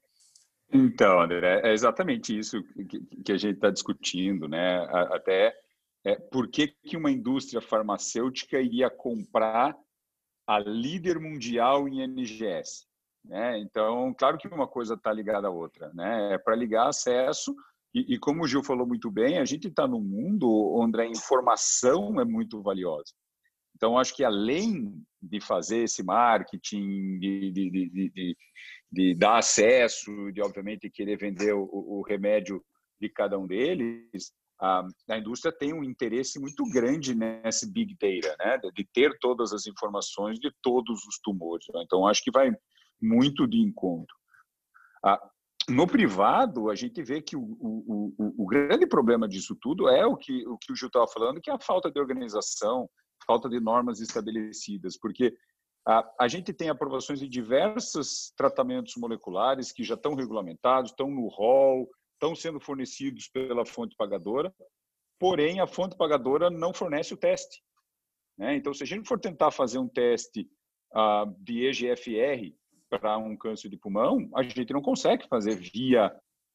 [0.72, 4.86] Então, André, é exatamente isso que, que a gente está discutindo, né?
[5.10, 5.54] Até
[6.04, 9.74] é, por que, que uma indústria farmacêutica iria comprar
[10.46, 12.86] a líder mundial em NGS?
[13.24, 13.58] Né?
[13.58, 16.34] Então, claro que uma coisa está ligada à outra, né?
[16.34, 17.54] É para ligar acesso
[17.94, 21.06] e, e, como o Gil falou muito bem, a gente está num mundo onde a
[21.06, 23.12] informação é muito valiosa.
[23.78, 28.36] Então, acho que além de fazer esse marketing, de, de, de,
[28.90, 32.60] de, dar acesso, de obviamente querer vender o, o remédio
[33.00, 38.36] de cada um deles, a, a, indústria tem um interesse muito grande nesse big data,
[38.40, 38.58] né?
[38.74, 41.64] de ter todas as informações de todos os tumores.
[41.72, 41.80] Né?
[41.84, 42.50] Então, acho que vai
[43.00, 44.16] muito de encontro.
[45.68, 50.04] No privado, a gente vê que o, o, o, o, grande problema disso tudo é
[50.04, 52.88] o que o, que o Gil estava falando, que é a falta de organização,
[53.26, 55.36] falta de normas estabelecidas, porque
[55.86, 61.28] a, a gente tem aprovações de diversos tratamentos moleculares que já estão regulamentados, estão no
[61.28, 64.54] rol, estão sendo fornecidos pela fonte pagadora,
[65.18, 67.62] porém a fonte pagadora não fornece o teste.
[68.36, 68.56] Né?
[68.56, 70.48] Então, se a gente for tentar fazer um teste
[70.92, 72.54] uh, de EGFR
[72.90, 76.14] para um câncer de pulmão, a gente não consegue fazer via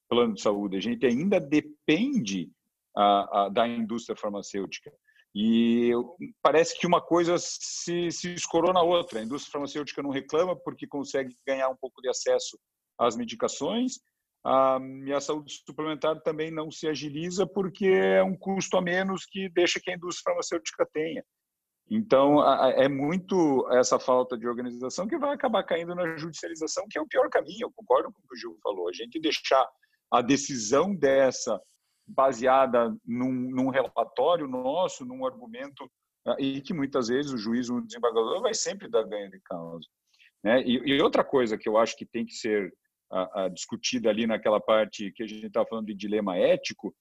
[0.09, 0.77] plano de saúde.
[0.77, 2.51] A gente ainda depende
[2.97, 4.91] uh, uh, da indústria farmacêutica.
[5.35, 5.91] E
[6.41, 9.19] parece que uma coisa se, se escorou na outra.
[9.19, 12.59] A indústria farmacêutica não reclama porque consegue ganhar um pouco de acesso
[12.99, 13.93] às medicações,
[14.45, 14.77] a,
[15.21, 19.89] saúde suplementar também não se agiliza porque é um custo a menos que deixa que
[19.89, 21.23] a indústria farmacêutica tenha.
[21.89, 22.41] Então,
[22.71, 27.07] é muito essa falta de organização que vai acabar caindo na judicialização, que é o
[27.07, 27.67] pior caminho.
[27.67, 28.89] Eu concordo com o que o Gil falou.
[28.89, 29.65] A gente deixar
[30.11, 31.61] a decisão dessa
[32.07, 35.89] baseada num, num, relatório nosso, num argumento,
[36.25, 39.87] ah, e que muitas vezes o juiz, o desembargador, vai sempre dar ganho de causa.
[40.43, 40.61] Né?
[40.63, 42.73] E, e outra coisa que eu acho que tem que ser
[43.11, 46.93] a, a discutida ali naquela parte que a gente está falando de dilema ético,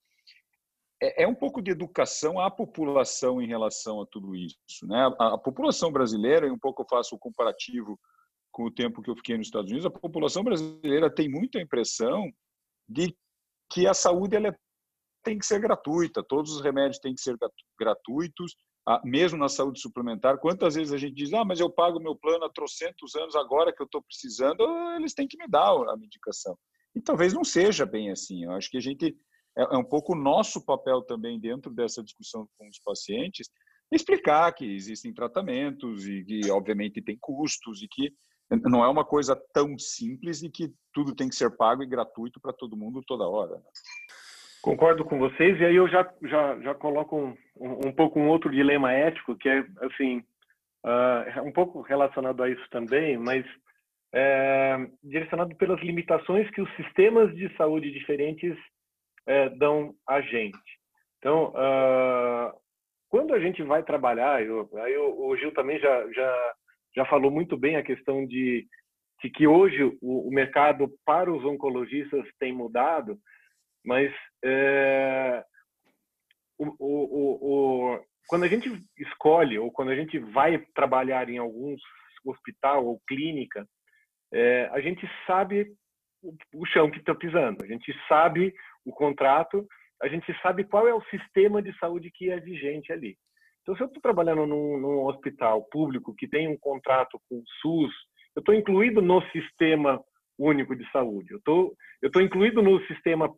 [1.02, 4.86] é, é, um pouco de educação à população em relação a tudo isso.
[4.86, 5.10] Né?
[5.18, 7.98] A, a população brasileira, e um pouco eu faço o comparativo
[8.52, 12.30] com o tempo que eu fiquei nos Estados Unidos, a população brasileira tem muita impressão
[12.88, 13.16] de
[13.72, 14.56] que a saúde ela é
[15.22, 17.36] tem que ser gratuita, todos os remédios têm que ser
[17.78, 18.56] gratuitos,
[18.86, 20.38] ah, mesmo na saúde suplementar.
[20.38, 23.72] Quantas vezes a gente diz, ah, mas eu pago meu plano há trocentos anos, agora
[23.72, 24.64] que eu estou precisando,
[24.96, 26.58] eles têm que me dar a medicação.
[26.94, 28.44] E talvez não seja bem assim.
[28.44, 29.16] Eu acho que a gente
[29.56, 33.48] é, é um pouco o nosso papel também dentro dessa discussão com os pacientes,
[33.90, 38.12] explicar que existem tratamentos e que obviamente tem custos e que
[38.64, 42.40] não é uma coisa tão simples e que tudo tem que ser pago e gratuito
[42.40, 43.62] para todo mundo toda hora.
[44.62, 48.28] Concordo com vocês, e aí eu já, já, já coloco um, um, um pouco um
[48.28, 50.18] outro dilema ético, que é, assim,
[50.84, 53.44] uh, um pouco relacionado a isso também, mas
[54.14, 58.56] é, direcionado pelas limitações que os sistemas de saúde diferentes
[59.26, 60.58] é, dão a gente.
[61.18, 62.52] Então, uh,
[63.08, 66.52] quando a gente vai trabalhar, eu, aí o, o Gil também já, já,
[66.96, 68.66] já falou muito bem a questão de
[69.22, 73.16] de que hoje o, o mercado para os oncologistas tem mudado,
[73.84, 74.12] mas
[74.44, 75.44] é,
[76.58, 81.76] o, o, quando a gente escolhe ou quando a gente vai trabalhar em algum
[82.24, 83.66] hospital ou clínica,
[84.32, 85.74] é, a gente sabe
[86.22, 88.54] o, o chão que está pisando, a gente sabe
[88.84, 89.66] o contrato,
[90.02, 93.16] a gente sabe qual é o sistema de saúde que é vigente ali.
[93.62, 97.44] Então, se eu estou trabalhando num, num, hospital público que tem um contrato com o
[97.60, 97.92] SUS,
[98.34, 100.02] eu estou incluído no sistema
[100.36, 101.32] único de saúde.
[101.32, 103.32] Eu tô, estou incluído no sistema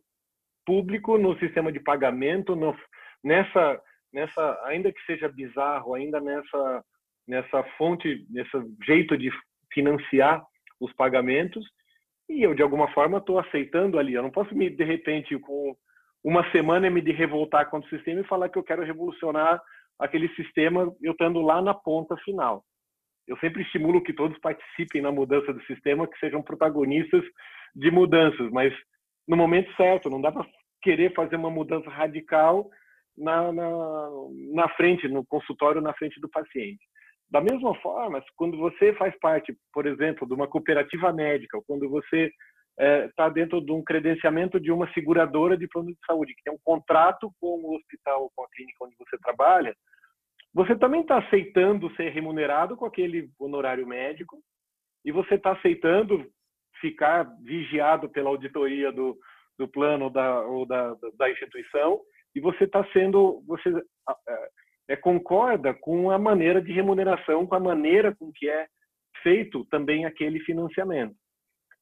[0.65, 2.75] público, no sistema de pagamento, no,
[3.23, 3.81] nessa,
[4.13, 6.83] nessa, ainda que seja bizarro, ainda nessa,
[7.27, 8.51] nessa fonte, nesse
[8.85, 9.31] jeito de
[9.73, 10.43] financiar
[10.79, 11.65] os pagamentos,
[12.29, 14.13] e eu de alguma forma estou aceitando ali.
[14.13, 15.75] Eu não posso me de repente com
[16.23, 19.61] uma semana me revoltar contra o sistema e falar que eu quero revolucionar
[19.99, 22.63] aquele sistema eu estando lá na ponta final.
[23.27, 27.23] Eu sempre estimulo que todos participem na mudança do sistema, que sejam protagonistas
[27.75, 28.73] de mudanças, mas
[29.27, 30.45] no momento certo, não dá para
[30.81, 32.69] querer fazer uma mudança radical
[33.17, 34.09] na, na,
[34.53, 36.83] na frente, no consultório, na frente do paciente.
[37.29, 41.89] Da mesma forma, quando você faz parte, por exemplo, de uma cooperativa médica, ou quando
[41.89, 42.31] você
[42.77, 46.53] está é, dentro de um credenciamento de uma seguradora de plano de saúde, que tem
[46.53, 49.75] um contrato com o hospital, com a clínica onde você trabalha,
[50.53, 54.37] você também está aceitando ser remunerado com aquele honorário médico
[55.03, 56.29] e você está aceitando
[56.79, 59.17] ficar vigiado pela auditoria do,
[59.57, 62.01] do plano da, ou da, da instituição
[62.35, 63.69] e você está sendo, você
[64.89, 68.67] é, concorda com a maneira de remuneração, com a maneira com que é
[69.23, 71.15] feito também aquele financiamento.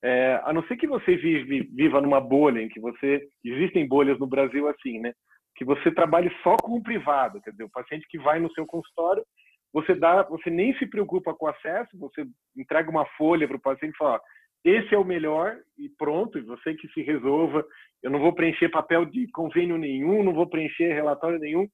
[0.04, 4.20] É, a não ser que você vive, viva numa bolha em que você existem bolhas
[4.20, 5.14] no Brasil assim, né?
[5.56, 8.66] Que você trabalhe só com o privado, quer dizer, o paciente que vai no seu
[8.66, 9.24] consultório,
[9.72, 12.26] você dá, você nem se preocupa com o acesso, você
[12.56, 14.22] entrega uma folha para o paciente e fala,
[14.64, 17.66] esse é o melhor e pronto, e você que se resolva.
[18.02, 21.68] Eu não vou preencher papel de convênio nenhum, não vou preencher relatório nenhum,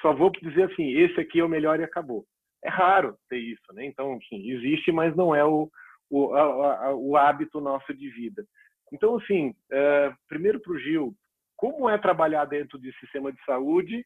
[0.00, 2.24] só vou dizer assim, esse aqui é o melhor e acabou.
[2.62, 3.84] É raro ter isso, né?
[3.86, 5.70] Então, enfim, existe, mas não é o,
[6.10, 8.44] o, a, a, o hábito nosso de vida.
[8.92, 11.14] Então, assim, é, primeiro para o Gil,
[11.56, 14.04] como é trabalhar dentro de sistema de saúde,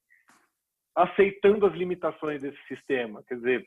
[0.95, 3.23] aceitando as limitações desse sistema?
[3.27, 3.67] Quer dizer,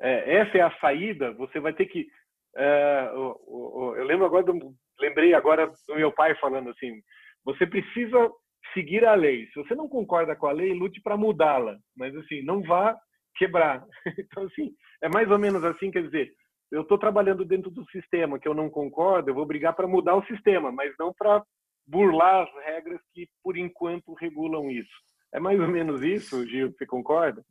[0.00, 1.32] é, essa é a saída.
[1.32, 2.08] Você vai ter que.
[2.56, 7.00] É, eu lembro agora, do, lembrei agora do meu pai falando assim:
[7.44, 8.30] você precisa
[8.74, 9.46] seguir a lei.
[9.48, 12.96] Se você não concorda com a lei, lute para mudá-la, mas assim, não vá
[13.36, 13.84] quebrar.
[14.18, 14.72] Então, assim,
[15.02, 16.30] é mais ou menos assim, quer dizer,
[16.70, 20.14] eu estou trabalhando dentro do sistema que eu não concordo, eu vou brigar para mudar
[20.14, 21.42] o sistema, mas não para
[21.86, 24.92] burlar as regras que, por enquanto, regulam isso.
[25.34, 27.42] É mais ou menos isso, Gil, você concorda?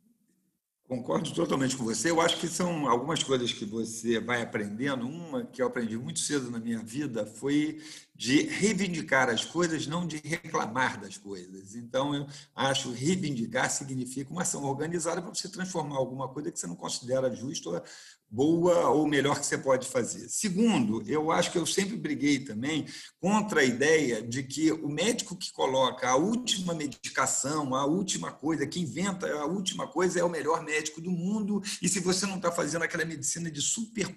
[0.90, 2.10] Concordo totalmente com você.
[2.10, 5.06] Eu acho que são algumas coisas que você vai aprendendo.
[5.06, 7.80] Uma que eu aprendi muito cedo na minha vida foi
[8.12, 11.76] de reivindicar as coisas, não de reclamar das coisas.
[11.76, 12.26] Então, eu
[12.56, 17.32] acho reivindicar significa uma ação organizada para você transformar alguma coisa que você não considera
[17.32, 17.84] justa
[18.30, 20.28] boa ou melhor que você pode fazer.
[20.28, 22.86] Segundo, eu acho que eu sempre briguei também
[23.18, 28.66] contra a ideia de que o médico que coloca a última medicação, a última coisa,
[28.66, 32.36] que inventa a última coisa é o melhor médico do mundo, e se você não
[32.36, 34.14] está fazendo aquela medicina de super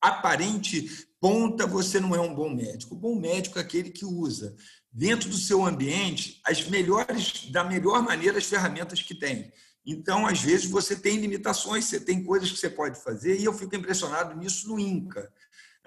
[0.00, 2.94] aparente ponta, você não é um bom médico.
[2.94, 4.54] O bom médico é aquele que usa
[4.92, 9.52] dentro do seu ambiente as melhores, da melhor maneira as ferramentas que tem.
[9.90, 13.54] Então, às vezes, você tem limitações, você tem coisas que você pode fazer, e eu
[13.54, 15.32] fico impressionado nisso no INCA.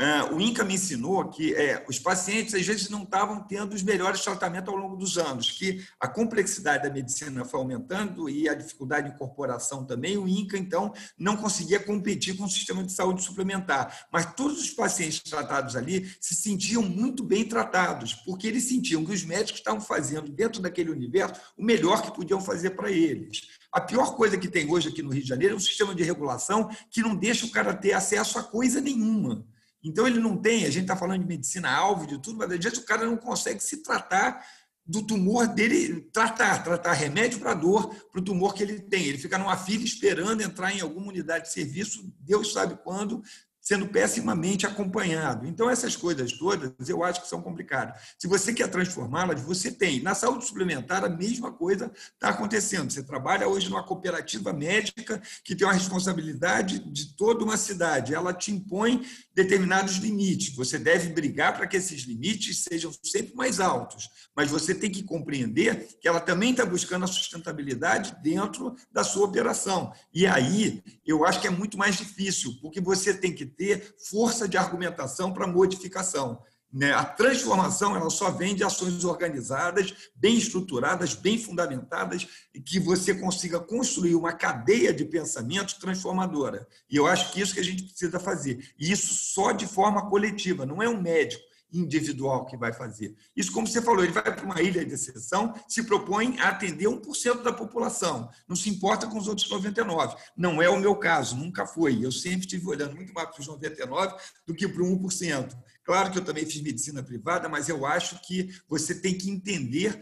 [0.02, 3.84] Uh, o INCA me ensinou que é, os pacientes, às vezes, não estavam tendo os
[3.84, 8.56] melhores tratamentos ao longo dos anos, que a complexidade da medicina foi aumentando e a
[8.56, 10.18] dificuldade de incorporação também.
[10.18, 14.08] O INCA, então, não conseguia competir com o sistema de saúde suplementar.
[14.12, 19.14] Mas todos os pacientes tratados ali se sentiam muito bem tratados, porque eles sentiam que
[19.14, 23.61] os médicos estavam fazendo, dentro daquele universo, o melhor que podiam fazer para eles.
[23.72, 26.03] A pior coisa que tem hoje aqui no Rio de Janeiro é um sistema de
[26.03, 29.45] regulação que não deixa o cara ter acesso a coisa nenhuma.
[29.84, 32.86] Então, ele não tem, a gente está falando de medicina-alvo, de tudo, mas às o
[32.86, 34.45] cara não consegue se tratar
[34.86, 39.05] do tumor dele, tratar, tratar remédio para dor, para o tumor que ele tem.
[39.05, 43.24] Ele fica numa fila esperando entrar em alguma unidade de serviço, Deus sabe quando,
[43.62, 45.45] sendo pessimamente acompanhado.
[45.45, 48.01] Então, essas coisas todas eu acho que são complicadas.
[48.18, 50.01] Se você quer transformá-las, você tem.
[50.01, 52.91] Na saúde suplementar, a mesma coisa está acontecendo.
[52.91, 58.16] Você trabalha hoje numa cooperativa médica que tem uma responsabilidade de toda uma cidade.
[58.16, 59.05] Ela te impõe
[59.36, 60.55] determinados limites.
[60.55, 64.09] Você deve brigar para que esses limites sejam sempre mais altos.
[64.36, 69.28] Mas você tem que compreender que ela também está buscando a sustentabilidade dentro da sua
[69.28, 69.93] operação.
[70.14, 74.47] E aí, eu acho que é muito mais difícil, porque você tem que ter força
[74.47, 76.41] de argumentação para modificação.
[76.74, 76.93] Né?
[76.93, 83.14] A transformação ela só vem de ações organizadas, bem estruturadas, bem fundamentadas, e que você
[83.14, 86.66] consiga construir uma cadeia de pensamento transformadora.
[86.89, 88.74] E eu acho que isso que a gente precisa fazer.
[88.80, 93.15] E isso só de forma coletiva, não é um médico individual que vai fazer.
[93.36, 96.88] Isso, como você falou, ele vai para uma ilha de exceção, se propõe a atender
[96.88, 100.15] 1% da população, não se importa com os outros 99%.
[100.36, 102.03] Não é o meu caso, nunca foi.
[102.03, 104.15] Eu sempre estive olhando muito mais para os 99%
[104.45, 105.57] do que para o 1%.
[105.84, 109.99] Claro que eu também fiz medicina privada, mas eu acho que você tem que entender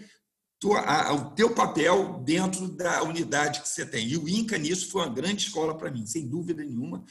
[0.62, 4.06] o teu papel dentro da unidade que você tem.
[4.08, 7.04] E o INCA nisso foi uma grande escola para mim, sem dúvida nenhuma,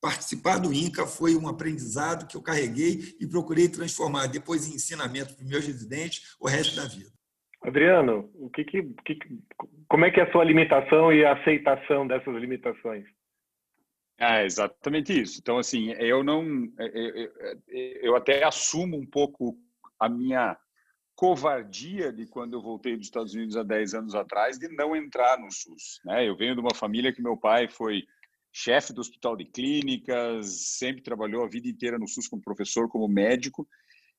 [0.00, 5.34] participar do INCA foi um aprendizado que eu carreguei e procurei transformar depois em ensinamento
[5.34, 7.10] para os meus residentes o resto da vida.
[7.62, 9.18] Adriano, o que que, que,
[9.86, 13.04] como é que é a sua limitação e a aceitação dessas limitações?
[14.18, 15.38] É exatamente isso.
[15.40, 16.44] Então, assim, eu não,
[16.78, 17.32] eu,
[18.02, 19.56] eu até assumo um pouco
[19.98, 20.56] a minha
[21.14, 25.38] covardia de quando eu voltei dos Estados Unidos há 10 anos atrás de não entrar
[25.38, 26.00] no SUS.
[26.02, 26.26] Né?
[26.26, 28.04] Eu venho de uma família que meu pai foi
[28.52, 33.08] chefe do hospital de clínicas, sempre trabalhou a vida inteira no SUS como professor, como
[33.08, 33.66] médico.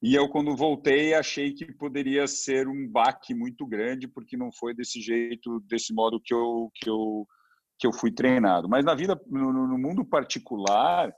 [0.01, 4.73] E eu, quando voltei, achei que poderia ser um baque muito grande, porque não foi
[4.73, 7.27] desse jeito, desse modo que eu, que eu,
[7.77, 8.67] que eu fui treinado.
[8.67, 11.13] Mas na vida, no, no mundo particular,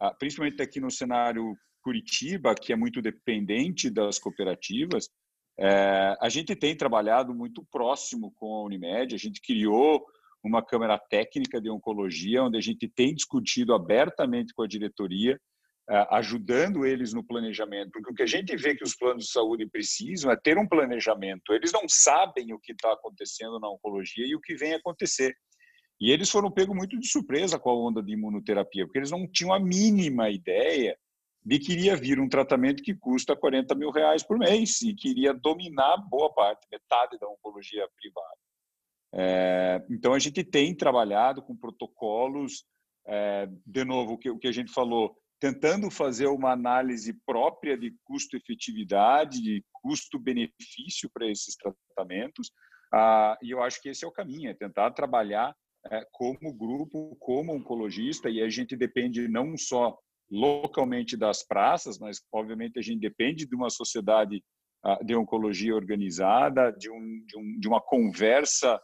[0.00, 5.10] ah, principalmente aqui no cenário Curitiba, que é muito dependente das cooperativas,
[5.58, 10.02] é, a gente tem trabalhado muito próximo com a Unimed, a gente criou
[10.42, 15.40] uma Câmara Técnica de Oncologia, onde a gente tem discutido abertamente com a diretoria,
[15.88, 19.32] eh, ajudando eles no planejamento, porque o que a gente vê que os planos de
[19.32, 21.52] saúde precisam é ter um planejamento.
[21.52, 25.36] Eles não sabem o que está acontecendo na oncologia e o que vem acontecer.
[26.00, 29.26] E eles foram pegos muito de surpresa com a onda de imunoterapia, porque eles não
[29.30, 30.96] tinham a mínima ideia
[31.44, 35.10] de que iria vir um tratamento que custa 40 mil reais por mês e que
[35.10, 38.38] iria dominar boa parte, metade da oncologia privada.
[39.14, 42.64] É, então, a gente tem trabalhado com protocolos,
[43.06, 47.94] é, de novo, o que, que a gente falou, tentando fazer uma análise própria de
[48.04, 52.50] custo-efetividade, de custo-benefício para esses tratamentos,
[52.94, 55.54] ah, e eu acho que esse é o caminho, é tentar trabalhar
[55.90, 59.98] é, como grupo, como oncologista, e a gente depende não só
[60.30, 64.42] localmente das praças, mas obviamente a gente depende de uma sociedade
[64.84, 68.80] ah, de oncologia organizada, de, um, de, um, de uma conversa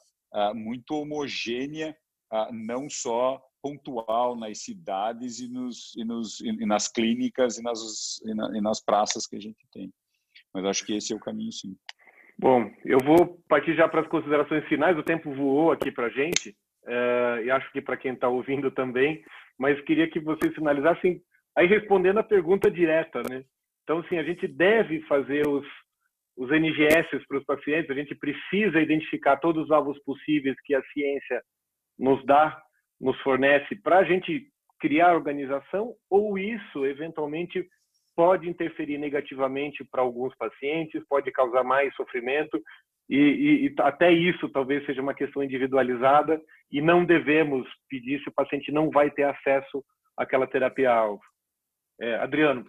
[0.54, 1.96] muito homogênea,
[2.30, 8.20] ah, não só pontual nas cidades e, nos, e, nos, e nas clínicas e nas,
[8.24, 9.92] e, na, e nas praças que a gente tem.
[10.54, 11.76] Mas acho que esse é o caminho, sim.
[12.38, 14.96] Bom, eu vou partir já para as considerações finais.
[14.96, 16.50] O tempo voou aqui para a gente,
[16.84, 19.24] uh, e acho que para quem está ouvindo também,
[19.58, 21.20] mas queria que vocês finalizassem
[21.56, 23.44] aí respondendo a pergunta direta, né?
[23.82, 25.66] Então, sim, a gente deve fazer os,
[26.38, 30.82] os NGS para os pacientes, a gente precisa identificar todos os alvos possíveis que a
[30.92, 31.42] ciência
[31.98, 32.62] nos dá,
[33.00, 34.46] nos fornece, para a gente
[34.78, 37.66] criar organização, ou isso, eventualmente,
[38.14, 42.62] pode interferir negativamente para alguns pacientes, pode causar mais sofrimento,
[43.10, 48.28] e, e, e, até isso talvez seja uma questão individualizada, e não devemos pedir se
[48.28, 49.84] o paciente não vai ter acesso
[50.16, 51.22] àquela terapia-alvo.
[52.00, 52.64] É, Adriano,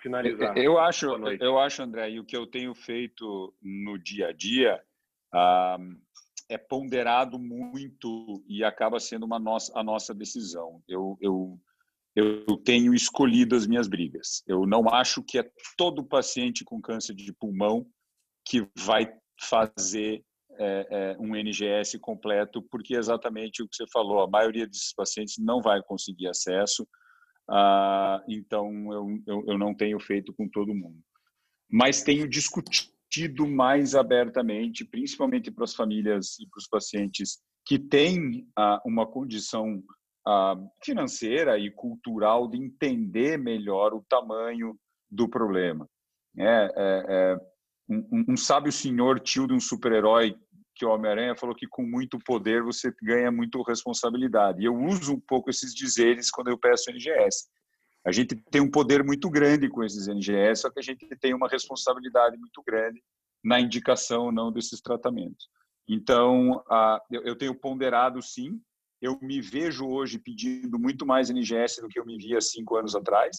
[0.00, 0.56] finalizar.
[0.56, 1.06] Eu acho,
[1.40, 4.80] eu acho, André, e o que eu tenho feito no dia a dia
[5.32, 5.78] ah,
[6.48, 10.82] é ponderado muito e acaba sendo uma nossa, a nossa decisão.
[10.88, 11.60] Eu, eu,
[12.16, 14.42] eu tenho escolhido as minhas brigas.
[14.46, 17.86] Eu não acho que é todo paciente com câncer de pulmão
[18.46, 20.24] que vai fazer
[20.58, 24.92] é, é, um NGS completo, porque é exatamente o que você falou, a maioria desses
[24.92, 26.88] pacientes não vai conseguir acesso,
[27.50, 30.98] ah, então, eu, eu, eu, não tenho feito com todo mundo.
[31.70, 38.46] Mas tenho discutido mais abertamente, principalmente para as famílias e para os pacientes que têm
[38.56, 39.82] ah, uma condição
[40.26, 44.78] ah, financeira e cultural de entender melhor o tamanho
[45.10, 45.88] do problema.
[46.36, 47.38] É, é, é
[47.88, 50.36] um, um sábio senhor, tio de um super-herói,
[50.78, 54.62] que o Homem-Aranha falou que com muito poder você ganha muito responsabilidade.
[54.62, 57.48] E eu uso um pouco esses dizeres quando eu peço NGS.
[58.06, 61.34] A gente tem um poder muito grande com esses NGS, só que a gente tem
[61.34, 63.02] uma responsabilidade muito grande
[63.44, 65.48] na indicação não desses tratamentos.
[65.88, 66.62] Então,
[67.10, 68.60] eu tenho ponderado sim.
[69.00, 72.94] Eu me vejo hoje pedindo muito mais NGS do que eu me via cinco anos
[72.94, 73.36] atrás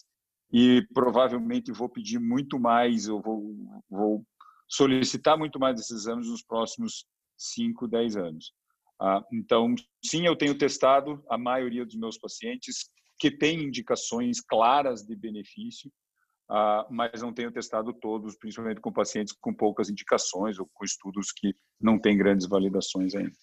[0.52, 3.54] e provavelmente vou pedir muito mais, eu vou,
[3.88, 4.24] vou
[4.68, 7.06] solicitar muito mais desses exames nos próximos
[7.40, 8.52] 5, 10 anos.
[9.00, 9.74] Ah, então,
[10.04, 15.90] sim, eu tenho testado a maioria dos meus pacientes que têm indicações claras de benefício,
[16.50, 21.32] uh, mas não tenho testado todos, principalmente com pacientes com poucas indicações ou com estudos
[21.32, 23.36] que não têm grandes validações ainda.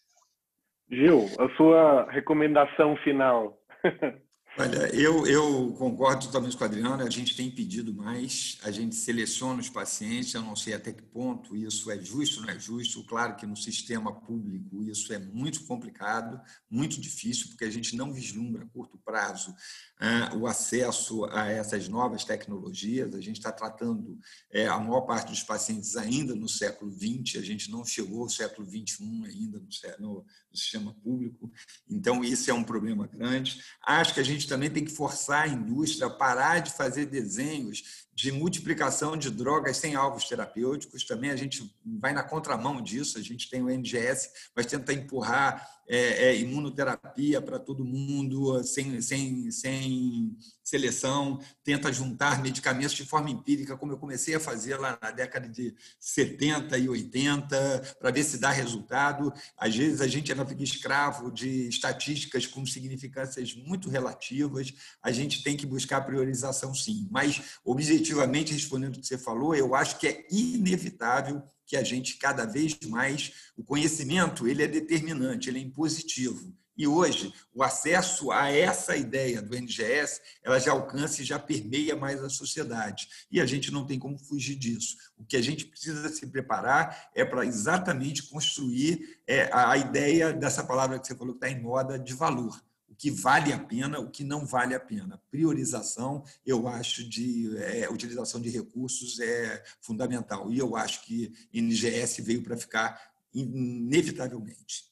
[0.90, 3.60] Gil, a sua recomendação final.
[4.60, 8.96] Olha, eu, eu concordo totalmente com a Adriana, a gente tem pedido mais, a gente
[8.96, 12.58] seleciona os pacientes, eu não sei até que ponto isso é justo ou não é
[12.58, 13.04] justo.
[13.04, 16.42] Claro que no sistema público isso é muito complicado,
[16.72, 19.54] muito difícil, porque a gente não vislumbra a curto prazo
[20.00, 23.14] ah, o acesso a essas novas tecnologias.
[23.14, 24.18] A gente está tratando
[24.52, 28.30] é, a maior parte dos pacientes ainda no século XX, a gente não chegou ao
[28.30, 29.68] século XXI ainda no,
[30.00, 31.52] no, no sistema público,
[31.88, 33.62] então isso é um problema grande.
[33.86, 38.08] Acho que a gente também tem que forçar a indústria a parar de fazer desenhos
[38.14, 41.06] de multiplicação de drogas sem alvos terapêuticos.
[41.06, 43.18] Também a gente vai na contramão disso.
[43.18, 49.02] A gente tem o NGS, mas tenta empurrar é, é, imunoterapia para todo mundo, sem,
[49.02, 55.00] sem, sem seleção, tenta juntar medicamentos de forma empírica, como eu comecei a fazer lá
[55.02, 59.34] na década de 70 e 80, para ver se dá resultado.
[59.58, 64.74] Às vezes a gente ainda fica escravo de estatísticas com significâncias muito relativas.
[65.02, 67.08] A gente tem que buscar priorização, sim.
[67.10, 72.18] Mas, objetivamente, respondendo o que você falou, eu acho que é inevitável que a gente
[72.18, 76.56] cada vez mais o conhecimento ele é determinante, ele é impositivo.
[76.78, 81.96] E hoje o acesso a essa ideia do NGS ela já alcança e já permeia
[81.96, 84.96] mais a sociedade e a gente não tem como fugir disso.
[85.18, 90.64] O que a gente precisa se preparar é para exatamente construir é, a ideia dessa
[90.64, 92.62] palavra que você falou que está em moda de valor
[92.98, 95.22] que vale a pena, o que não vale a pena.
[95.30, 100.52] Priorização, eu acho, de é, utilização de recursos é fundamental.
[100.52, 103.00] E eu acho que NGS veio para ficar
[103.34, 104.88] inevitavelmente.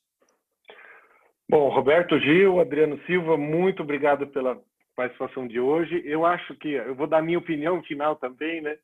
[1.49, 4.59] Bom, Roberto Gil, Adriano Silva, muito obrigado pela
[4.95, 6.01] participação de hoje.
[6.05, 8.77] Eu acho que eu vou dar minha opinião final também, né?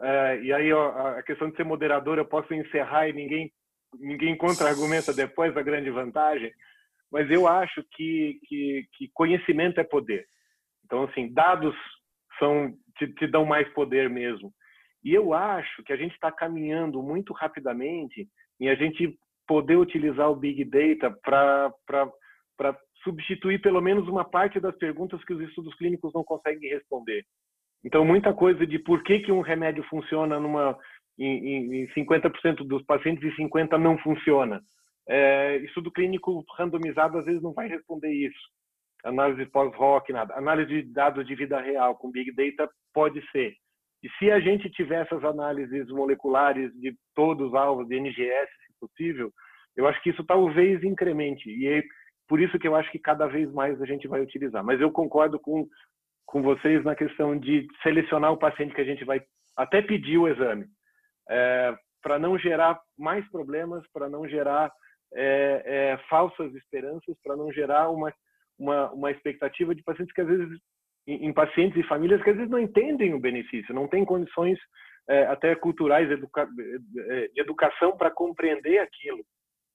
[0.00, 3.52] É, e aí ó, a questão de ser moderador eu posso encerrar e ninguém
[3.98, 6.52] ninguém contra-argumenta depois a grande vantagem
[7.10, 10.26] mas eu acho que, que, que conhecimento é poder.
[10.84, 11.74] Então, assim, dados
[12.38, 14.52] são te, te dão mais poder mesmo.
[15.04, 18.28] E eu acho que a gente está caminhando muito rapidamente
[18.60, 24.76] em a gente poder utilizar o Big Data para substituir pelo menos uma parte das
[24.76, 27.24] perguntas que os estudos clínicos não conseguem responder.
[27.84, 30.76] Então, muita coisa de por que, que um remédio funciona numa,
[31.18, 34.60] em, em 50% dos pacientes e 50% não funciona.
[35.08, 38.38] É, estudo clínico randomizado às vezes não vai responder isso.
[39.04, 40.34] Análise pós-rock, nada.
[40.34, 43.54] Análise de dados de vida real com Big Data pode ser.
[44.02, 48.78] E se a gente tiver essas análises moleculares de todos os alvos de NGS, se
[48.80, 49.32] possível,
[49.76, 51.48] eu acho que isso talvez incremente.
[51.50, 51.82] E é
[52.28, 54.62] por isso que eu acho que cada vez mais a gente vai utilizar.
[54.62, 55.66] Mas eu concordo com,
[56.26, 59.20] com vocês na questão de selecionar o paciente que a gente vai
[59.56, 60.66] até pedir o exame,
[61.28, 64.70] é, para não gerar mais problemas, para não gerar
[65.14, 68.12] é, é, falsas esperanças para não gerar uma,
[68.58, 70.58] uma, uma expectativa de pacientes que às vezes
[71.06, 74.58] em, em, pacientes e famílias que às vezes não entendem o benefício, não têm condições
[75.08, 76.46] é, até culturais educa,
[76.98, 79.24] é, de educação para compreender aquilo.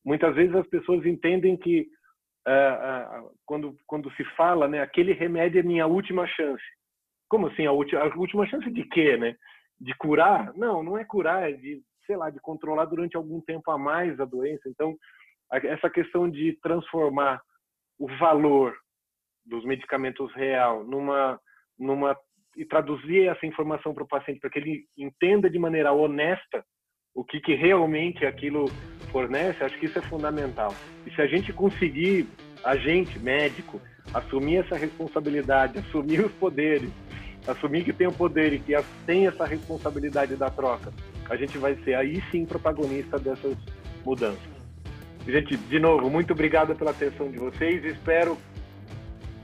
[0.05, 1.87] Muitas vezes as pessoas entendem que
[2.45, 6.63] é, quando quando se fala, né, aquele remédio é minha última chance.
[7.29, 9.35] Como assim a última, a última chance de quê, né?
[9.79, 10.53] De curar?
[10.55, 14.19] Não, não é curar, é de sei lá, de controlar durante algum tempo a mais
[14.19, 14.67] a doença.
[14.67, 14.95] Então,
[15.57, 17.41] essa questão de transformar
[17.99, 18.75] o valor
[19.45, 21.39] dos medicamentos real numa
[21.77, 22.17] numa
[22.55, 26.63] e traduzir essa informação para o paciente para que ele entenda de maneira honesta
[27.15, 28.65] o que, que realmente aquilo
[29.11, 30.73] fornece, acho que isso é fundamental.
[31.05, 32.27] E se a gente conseguir,
[32.63, 33.79] a gente, médico,
[34.13, 36.91] assumir essa responsabilidade, assumir os poderes,
[37.47, 38.73] assumir que tem o poder e que
[39.05, 40.91] tem essa responsabilidade da troca,
[41.29, 43.55] a gente vai ser aí sim protagonista dessas
[44.03, 44.62] mudanças.
[45.27, 47.83] Gente, de novo, muito obrigado pela atenção de vocês.
[47.85, 48.37] Espero,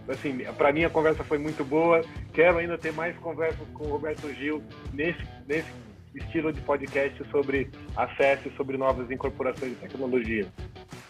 [0.08, 2.02] assim, para mim a conversa foi muito boa.
[2.34, 4.62] Quero ainda ter mais conversas com o Roberto Gil
[4.94, 5.72] nesse, nesse
[6.14, 10.48] estilo de podcast sobre acesso sobre novas incorporações de tecnologia.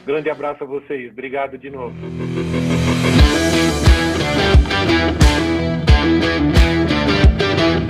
[0.05, 1.11] Grande abraço a vocês.
[1.11, 1.95] Obrigado de novo.
[7.59, 7.88] You.